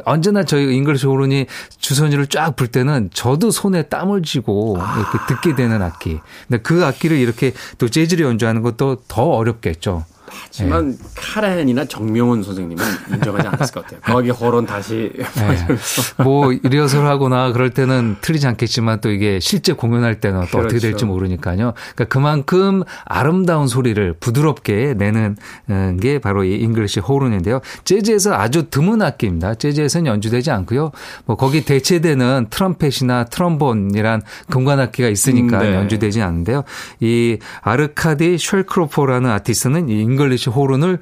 언제나 0.04 0.44
저희 0.44 0.74
잉글리시 0.74 1.06
호른이 1.06 1.46
주선율을 1.78 2.26
쫙 2.28 2.56
불 2.56 2.68
때는 2.68 3.10
저도 3.12 3.50
손에 3.50 3.82
땀을 3.84 4.22
쥐고 4.22 4.76
이렇게 4.78 5.18
듣게 5.28 5.54
되는 5.54 5.80
악기. 5.82 6.18
근데 6.48 6.62
그 6.62 6.84
악기를 6.84 7.16
이렇게 7.16 7.52
또 7.78 7.88
재즈로 7.88 8.26
연주하는 8.26 8.62
것도 8.62 9.02
더 9.08 9.22
어렵겠죠. 9.22 10.04
하지만 10.44 10.96
카라얀이나 11.16 11.85
정명훈 11.84 12.42
선생님은 12.42 12.84
인정하지 13.14 13.48
않았을 13.48 13.74
것 13.74 13.84
같아요. 13.84 14.00
거기 14.02 14.30
호른 14.30 14.66
다시 14.66 15.10
네. 15.14 16.22
뭐 16.22 16.50
리허설 16.62 17.06
하거나 17.06 17.52
그럴 17.52 17.70
때는 17.70 18.16
틀리지 18.20 18.46
않겠지만 18.46 19.00
또 19.00 19.10
이게 19.10 19.40
실제 19.40 19.72
공연할 19.72 20.20
때는 20.20 20.40
또 20.50 20.58
어떻게 20.58 20.68
그렇죠. 20.68 20.80
될지 20.80 21.04
모르니까요. 21.04 21.74
그러니까 21.74 22.04
그만큼 22.04 22.82
아름다운 23.04 23.66
소리를 23.66 24.14
부드럽게 24.20 24.94
내는 24.96 25.36
어, 25.68 25.96
게 26.00 26.18
바로 26.18 26.44
이 26.44 26.56
잉글리시 26.56 27.00
호른인데요. 27.00 27.60
재즈에서 27.84 28.34
아주 28.34 28.70
드문 28.70 29.02
악기입니다. 29.02 29.54
재즈에서는 29.54 30.06
연주되지 30.06 30.50
않고요. 30.50 30.92
뭐 31.24 31.36
거기 31.36 31.64
대체되는 31.64 32.46
트럼펫이나 32.50 33.24
트럼본이란 33.24 34.22
금관 34.50 34.80
악기가 34.80 35.08
있으니까 35.08 35.58
음, 35.60 35.62
네. 35.62 35.74
연주되지 35.74 36.22
않는데요. 36.22 36.64
이 37.00 37.38
아르카디 37.62 38.38
쉴크로퍼라는 38.38 39.30
아티스트는 39.30 39.88
이 39.88 40.00
잉글리시 40.02 40.50
호른을 40.50 40.98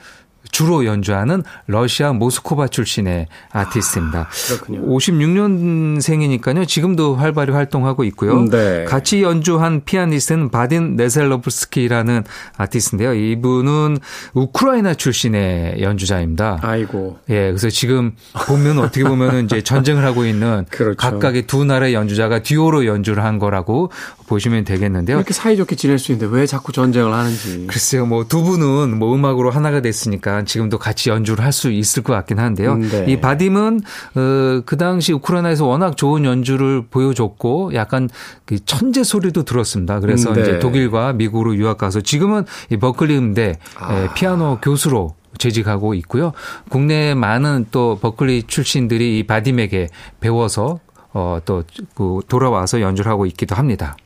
주로 0.51 0.85
연주하는 0.85 1.43
러시아 1.67 2.13
모스코바 2.13 2.69
출신의 2.69 3.27
아티스트입니다. 3.53 4.29
그렇군요. 4.49 4.87
56년생이니까요. 4.87 6.67
지금도 6.67 7.17
활발히 7.17 7.53
활동하고 7.53 8.05
있고요. 8.05 8.35
음, 8.39 8.49
네. 8.51 8.85
같이 8.85 9.23
연주한 9.23 9.83
피아니스트는 9.85 10.51
바딤 10.51 10.97
네젤로프스키라는 10.97 12.25
아티스트인데요. 12.57 13.15
이분은 13.15 13.99
우크라이나 14.35 14.95
출신의 14.95 15.83
연주자입니다. 15.83 16.59
아이고 16.63 17.19
예, 17.29 17.47
그래서 17.49 17.69
지금 17.71 18.13
보면 18.47 18.79
어떻게 18.79 19.05
보면은 19.05 19.45
이제 19.45 19.63
전쟁을 19.63 20.05
하고 20.05 20.25
있는 20.25 20.65
그렇죠. 20.71 20.97
각각의 20.97 21.47
두 21.47 21.65
나라의 21.65 21.95
연주자가 21.95 22.43
듀오로 22.43 22.87
연주를 22.87 23.25
한 23.25 23.39
거라고 23.39 23.91
보시면 24.27 24.65
되겠는데요. 24.65 25.17
이렇게 25.17 25.35
사이좋게 25.35 25.77
지낼 25.77 25.99
수 25.99 26.13
있는데 26.13 26.35
왜 26.35 26.47
자꾸 26.47 26.73
전쟁을 26.73 27.13
하는지. 27.13 27.67
글쎄요, 27.69 28.07
뭐 28.07 28.25
두 28.31 28.43
분은 28.45 28.97
뭐 28.99 29.13
음악으로 29.15 29.51
하나가 29.51 29.81
됐으니까 29.81 30.30
지금도 30.47 30.79
같이 30.79 31.11
연주를 31.11 31.45
할 31.45 31.51
수 31.53 31.71
있을 31.71 32.03
것 32.03 32.13
같긴 32.13 32.39
한데요. 32.39 32.75
음, 32.75 32.89
네. 32.89 33.05
이 33.09 33.21
바딤은 33.21 33.81
어, 34.15 34.63
그 34.65 34.77
당시 34.77 35.13
우크라이나에서 35.13 35.67
워낙 35.67 35.97
좋은 35.97 36.25
연주를 36.25 36.85
보여줬고 36.89 37.75
약간 37.75 38.09
그 38.45 38.65
천재 38.65 39.03
소리도 39.03 39.43
들었습니다. 39.43 39.99
그래서 40.01 40.31
음, 40.31 40.35
네. 40.37 40.43
이제 40.43 40.59
독일과 40.61 41.13
미국으로 41.15 41.57
유학 41.57 41.77
가서 41.77 42.01
지금은 42.01 42.45
이 42.71 42.77
버클리 42.77 43.19
음대 43.19 43.59
아. 43.77 43.95
에, 43.95 44.09
피아노 44.15 44.59
교수로 44.63 45.15
재직하고 45.39 45.95
있고요. 45.95 46.33
국내에 46.69 47.15
많은 47.15 47.67
또 47.71 47.99
버클리 48.01 48.45
출신들이 48.45 49.19
이 49.19 49.27
바딤에게 49.27 49.89
배워서 50.21 50.79
어, 51.13 51.39
또 51.45 51.83
그 51.83 52.21
돌아와서 52.29 52.81
연주를 52.81 53.11
하고 53.11 53.27
있기도 53.27 53.57
합니다. 53.57 53.97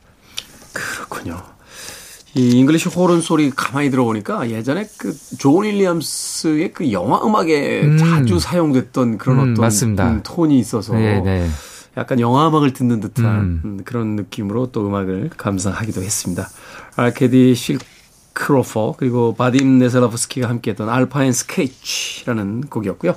그렇군요. 0.73 1.54
이 2.35 2.49
잉글리시 2.49 2.89
호른 2.89 3.21
소리 3.21 3.49
가만히 3.49 3.89
들어보니까 3.89 4.49
예전에 4.49 4.87
그 4.97 5.30
존 5.30 5.63
윌리엄스의 5.63 6.73
그 6.73 6.91
영화 6.91 7.25
음악에 7.25 7.83
음. 7.83 7.97
자주 7.97 8.39
사용됐던 8.39 9.17
그런 9.17 9.37
음, 9.37 9.41
어떤 9.51 9.53
맞습니다. 9.53 10.09
음, 10.09 10.21
톤이 10.21 10.59
있어서 10.59 10.93
네, 10.95 11.21
네. 11.21 11.47
약간 11.95 12.19
영화 12.19 12.49
음악을 12.49 12.73
듣는 12.73 12.99
듯한 12.99 13.25
음. 13.25 13.61
음, 13.63 13.79
그런 13.85 14.17
느낌으로 14.17 14.73
또 14.73 14.85
음악을 14.85 15.29
감상하기도 15.37 16.03
했습니다. 16.03 16.49
알케디 16.97 17.55
실크로퍼 17.55 18.95
그리고 18.97 19.33
바딤 19.37 19.79
네셀라프스키가 19.79 20.49
함께했던 20.49 20.89
알파인 20.89 21.31
스케치라는 21.31 22.63
곡이었고요. 22.69 23.15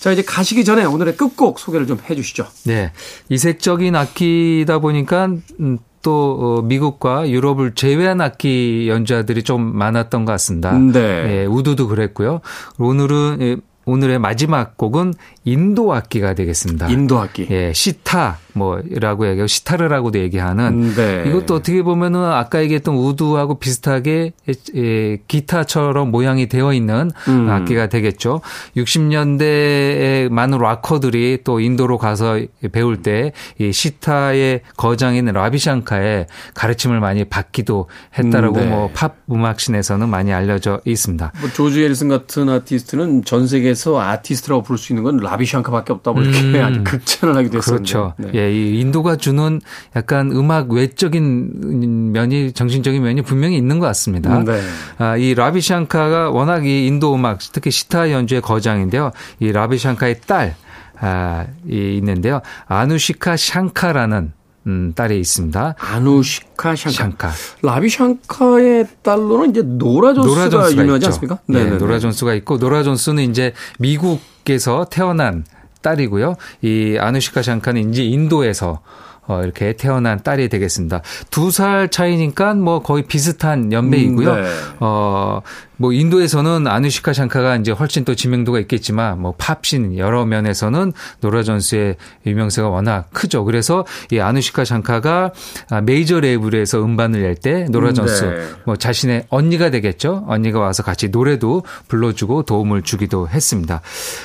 자 0.00 0.10
이제 0.10 0.22
가시기 0.22 0.64
전에 0.64 0.84
오늘의 0.84 1.16
끝곡 1.16 1.60
소개를 1.60 1.86
좀 1.86 2.00
해주시죠. 2.10 2.48
네. 2.64 2.90
이색적인 3.28 3.94
악기다 3.94 4.80
보니까 4.80 5.26
음, 5.60 5.78
또 6.06 6.38
어, 6.40 6.62
미국과 6.62 7.28
유럽을 7.28 7.74
제외한 7.74 8.20
악기 8.20 8.88
연주자들이 8.88 9.42
좀 9.42 9.76
많았던 9.76 10.24
것 10.24 10.30
같습니다. 10.30 10.70
네. 10.78 11.00
예, 11.40 11.46
우드도 11.46 11.88
그랬고요. 11.88 12.42
오늘은 12.78 13.38
예, 13.40 13.56
오늘의 13.86 14.18
마지막 14.18 14.76
곡은 14.76 15.14
인도 15.44 15.94
악기가 15.94 16.34
되겠습니다. 16.34 16.88
인도 16.88 17.18
악기. 17.18 17.46
예, 17.50 17.72
시타 17.72 18.38
뭐라고 18.52 19.28
얘기하고 19.28 19.46
시타르라고도 19.46 20.18
얘기하는 20.18 20.66
음, 20.66 20.94
네. 20.94 21.24
이것도 21.28 21.54
어떻게 21.56 21.82
보면은 21.82 22.24
아까 22.24 22.62
얘기했던 22.62 22.94
우드하고 22.96 23.58
비슷하게 23.58 24.32
예, 24.48 24.54
예, 24.74 25.18
기타처럼 25.28 26.10
모양이 26.10 26.48
되어 26.48 26.72
있는 26.72 27.10
음. 27.28 27.48
악기가 27.48 27.88
되겠죠. 27.88 28.40
60년대에 28.76 30.30
많은 30.30 30.58
락커들이 30.58 31.38
또 31.44 31.60
인도로 31.60 31.98
가서 31.98 32.40
배울 32.72 33.02
때 33.02 33.32
이 33.58 33.72
시타의 33.72 34.62
거장인 34.76 35.26
라비샹카의 35.26 36.26
가르침을 36.54 37.00
많이 37.00 37.24
받기도 37.24 37.88
했다라고 38.18 38.56
음, 38.56 38.60
네. 38.60 38.66
뭐팝 38.68 39.16
음악신에서는 39.30 40.08
많이 40.08 40.32
알려져 40.32 40.80
있습니다. 40.84 41.32
뭐 41.40 41.50
조지 41.50 41.82
해리슨 41.82 42.08
같은 42.08 42.48
아티스트는 42.48 43.24
전 43.24 43.46
세계 43.46 43.74
에서 43.76 44.00
아티스트라고 44.00 44.62
부를 44.62 44.78
수 44.78 44.92
있는 44.92 45.02
건 45.02 45.18
라비샹카밖에 45.18 45.92
없다고 45.92 46.22
이렇게 46.22 46.40
음. 46.40 46.64
아주 46.64 46.82
극찬을 46.82 47.36
하기도 47.36 47.58
했었는데. 47.58 47.92
그렇죠. 47.92 48.14
네. 48.16 48.30
예, 48.34 48.50
이 48.50 48.80
인도가 48.80 49.16
주는 49.16 49.60
약간 49.94 50.32
음악 50.32 50.70
외적인 50.70 52.12
면이 52.12 52.52
정신적인 52.52 53.02
면이 53.02 53.20
분명히 53.20 53.58
있는 53.58 53.78
것 53.78 53.84
같습니다. 53.86 54.38
음, 54.38 54.44
네. 54.46 54.60
아, 54.96 55.16
이 55.18 55.34
라비샹카가 55.34 56.30
워낙 56.30 56.66
이 56.66 56.86
인도 56.86 57.14
음악, 57.14 57.40
특히 57.52 57.70
시타 57.70 58.10
연주의 58.12 58.40
거장인데요. 58.40 59.10
이 59.40 59.52
라비샹카의 59.52 60.22
딸, 60.26 60.54
아, 60.98 61.44
이 61.68 61.96
있는데요. 61.98 62.40
아누시카 62.66 63.36
샹카라는 63.36 64.32
음, 64.66 64.92
딸이 64.94 65.18
있습니다. 65.20 65.74
아누시카 65.78 66.74
샹카. 66.74 66.90
샹카. 66.92 67.30
라비 67.62 67.88
샹카의 67.88 68.86
딸로는 69.02 69.50
이제 69.50 69.62
노라 69.62 70.12
존스가, 70.14 70.34
노라 70.34 70.50
존스가 70.50 70.82
유명하지 70.82 71.04
있죠. 71.04 71.06
않습니까? 71.08 71.38
네, 71.46 71.58
네네네. 71.58 71.78
노라 71.78 71.98
존스가 72.00 72.34
있고 72.34 72.56
노라 72.58 72.82
존스는 72.82 73.22
이제 73.30 73.52
미국에서 73.78 74.86
태어난 74.90 75.44
딸이고요. 75.82 76.34
이 76.62 76.96
아누시카 76.98 77.42
샹카는 77.42 77.90
이제 77.90 78.02
인도에서 78.04 78.80
어, 79.28 79.42
이렇게 79.42 79.72
태어난 79.72 80.22
딸이 80.22 80.48
되겠습니다. 80.48 81.02
두 81.30 81.50
살 81.50 81.88
차이니까 81.90 82.54
뭐 82.54 82.80
거의 82.80 83.02
비슷한 83.04 83.72
연배이고요. 83.72 84.30
음, 84.32 84.42
네. 84.42 84.48
어, 84.80 85.40
뭐 85.76 85.92
인도에서는 85.92 86.66
아누시카 86.66 87.12
샹카가 87.12 87.56
이제 87.56 87.70
훨씬 87.72 88.04
또 88.04 88.14
지명도가 88.14 88.60
있겠지만 88.60 89.20
뭐 89.20 89.34
팝신 89.36 89.98
여러 89.98 90.24
면에서는 90.24 90.92
노라 91.20 91.42
존스의 91.42 91.96
유명세가 92.26 92.68
워낙 92.68 93.08
크죠. 93.12 93.44
그래서 93.44 93.84
이 94.10 94.18
아누시카 94.18 94.64
샹카가 94.64 95.32
아, 95.70 95.80
메이저 95.80 96.20
레이블에서 96.20 96.82
음반을 96.82 97.22
낼 97.22 97.36
때 97.36 97.64
노라 97.64 97.92
존스 97.92 98.24
네. 98.24 98.46
뭐 98.64 98.76
자신의 98.76 99.26
언니가 99.28 99.68
되겠죠. 99.70 100.24
언니가 100.26 100.58
와서 100.58 100.82
같이 100.82 101.08
노래도 101.08 101.62
불러주고 101.88 102.44
도움을 102.44 102.80
주기도 102.82 103.28
했습니다. 103.28 103.82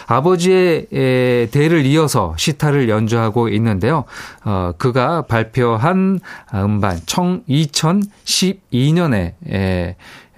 아버지의 0.08 0.88
에, 0.94 1.48
대를 1.52 1.86
이어서 1.86 2.34
시타를 2.38 2.88
연주하고 2.88 3.50
있는데요. 3.50 4.06
어, 4.46 4.72
그가 4.78 5.24
발표한 5.24 6.20
음반 6.54 7.02
청 7.06 7.44
2012년에 7.50 9.34
에, 9.52 9.96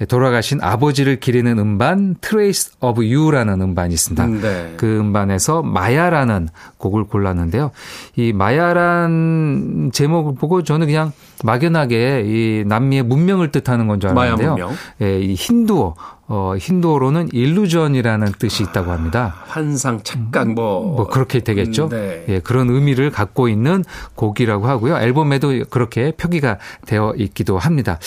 돌아가신 0.08 0.60
아버지를 0.62 1.20
기리는 1.20 1.58
음반 1.60 2.16
Traces 2.22 2.74
of 2.80 3.02
You라는 3.02 3.62
음반이 3.62 3.94
있습니다. 3.94 4.26
네. 4.28 4.74
그 4.78 5.00
음반에서 5.00 5.62
마야라는 5.62 6.50
곡을 6.78 7.06
골랐는데요. 7.06 7.72
이 8.16 8.34
마야란 8.34 9.92
제목을 9.94 10.36
보고 10.36 10.63
저는 10.63 10.88
그냥 10.88 11.12
막연하게 11.44 12.24
이 12.26 12.63
남미의 12.66 13.04
문명을 13.04 13.52
뜻하는 13.52 13.88
건줄 13.88 14.13
마야 14.13 14.34
알았는데요. 14.34 14.52
문명. 14.52 14.72
예, 15.02 15.20
이 15.20 15.34
힌두어 15.34 15.96
어, 16.36 16.58
힌두어로는 16.58 17.30
일루전이라는 17.32 18.32
뜻이 18.39 18.63
있다고 18.63 18.89
합니다. 18.89 19.36
환상, 19.43 20.02
착각, 20.02 20.52
뭐. 20.54 20.82
뭐 20.96 21.08
그렇게 21.08 21.41
되겠죠. 21.41 21.89
네. 21.89 22.26
예, 22.28 22.39
그런 22.39 22.72
의미를 22.72 23.12
갖고 23.12 23.48
있는 23.48 23.84
곡이라고 24.15 24.65
하고요. 24.65 24.98
앨범에도 24.98 25.54
그렇게 25.69 26.12
표기가 26.17 26.58
되어 26.88 27.13
있기도 27.17 27.60
합니다. 27.60 28.00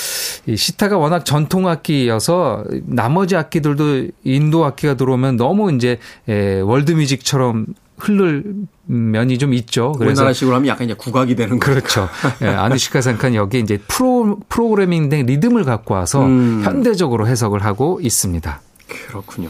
이 0.47 0.57
시타가 0.57 0.99
워낙 0.99 1.25
전통 1.25 1.69
악기여서 1.69 2.65
나머지 2.87 3.37
악기들도 3.37 4.09
인도 4.25 4.65
악기가 4.65 4.95
들어오면 4.95 5.37
너무 5.37 5.73
이제 5.73 6.01
예, 6.29 6.59
월드 6.59 6.91
뮤직처럼 6.91 7.67
흐를 7.99 8.45
면이 8.87 9.39
좀 9.39 9.55
있죠. 9.55 9.93
그래서 9.93 10.21
우리나라식으로 10.21 10.57
하면 10.57 10.69
약간 10.69 10.85
이제 10.85 10.95
국악이 10.95 11.35
되는 11.35 11.59
거죠. 11.59 11.73
그렇죠. 11.73 12.09
예, 12.43 12.49
아누시카 12.49 13.01
샹카는 13.01 13.35
여기 13.35 13.59
이제 13.61 13.79
프로 13.89 14.39
프로그래밍된 14.49 15.27
리듬을 15.27 15.65
갖고 15.65 15.95
와서 15.95 16.25
음. 16.25 16.63
현대적으로 16.65 17.27
해석을 17.27 17.65
하고 17.65 17.99
있습니다. 18.03 18.61
그렇군요. 19.09 19.49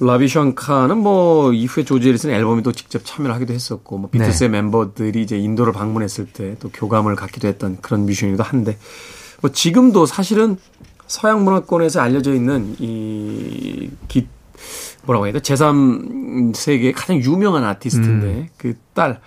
라비 0.00 0.28
샹카는 0.28 0.96
뭐 0.98 1.52
이후에 1.52 1.84
조지 1.84 2.08
해리슨 2.08 2.30
앨범에 2.30 2.62
또 2.62 2.70
직접 2.70 3.04
참여를 3.04 3.34
하기도 3.34 3.52
했었고 3.52 3.98
뭐 3.98 4.10
비틀스의 4.10 4.48
멤버들이 4.48 5.22
이제 5.22 5.36
인도를 5.36 5.72
방문했을 5.72 6.26
때 6.26 6.54
또 6.60 6.70
교감을 6.70 7.16
갖기도 7.16 7.48
했던 7.48 7.78
그런 7.80 8.06
뮤지션이기도 8.06 8.42
한데 8.44 8.78
뭐 9.40 9.50
지금도 9.50 10.06
사실은 10.06 10.56
서양 11.06 11.44
문화권에서 11.44 12.00
알려져 12.00 12.32
있는 12.34 12.76
이 12.78 13.90
기, 14.08 14.28
뭐라고 15.08 15.26
해야 15.26 15.32
돼? 15.32 15.40
제3세계의 15.40 16.92
가장 16.94 17.16
유명한 17.16 17.64
아티스트인데 17.64 18.50
그 18.58 18.74
딸, 18.92 19.20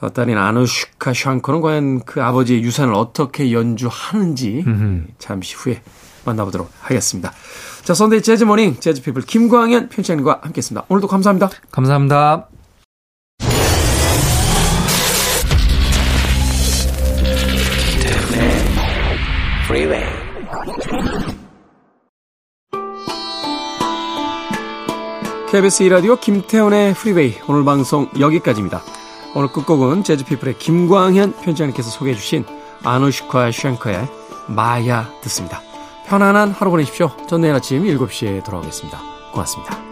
어, 0.00 0.10
딸인 0.10 0.38
아누슈카 0.38 1.12
샹커는 1.12 1.60
과연 1.60 2.00
그 2.04 2.22
아버지의 2.22 2.62
유산을 2.62 2.94
어떻게 2.94 3.52
연주하는지 3.52 4.64
잠시 5.18 5.54
후에 5.54 5.82
만나보도록 6.24 6.70
하겠습니다. 6.80 7.32
자, 7.82 7.94
선데이 7.94 8.22
재즈 8.22 8.44
모닝 8.44 8.80
재즈 8.80 9.02
피플 9.02 9.22
김광현 9.22 9.88
편집장님과 9.88 10.40
함께했습니다. 10.42 10.86
오늘도 10.88 11.08
감사합니다. 11.08 11.50
감사합니다. 11.70 12.59
KBS 25.50 25.82
2라디오 25.82 26.20
김태훈의 26.20 26.94
프리웨이 26.94 27.34
오늘 27.48 27.64
방송 27.64 28.08
여기까지입니다. 28.20 28.82
오늘 29.34 29.48
끝곡은 29.48 30.04
재즈피플의 30.04 30.58
김광현 30.58 31.32
편집장님께서 31.32 31.90
소개해 31.90 32.14
주신 32.14 32.44
아누시카 32.84 33.50
샹커의 33.50 34.06
마야 34.46 35.10
듣습니다. 35.22 35.60
편안한 36.06 36.52
하루 36.52 36.70
보내십시오. 36.70 37.10
전 37.28 37.40
내일 37.40 37.54
아침 37.54 37.82
7시에 37.82 38.44
돌아오겠습니다. 38.44 39.00
고맙습니다. 39.32 39.89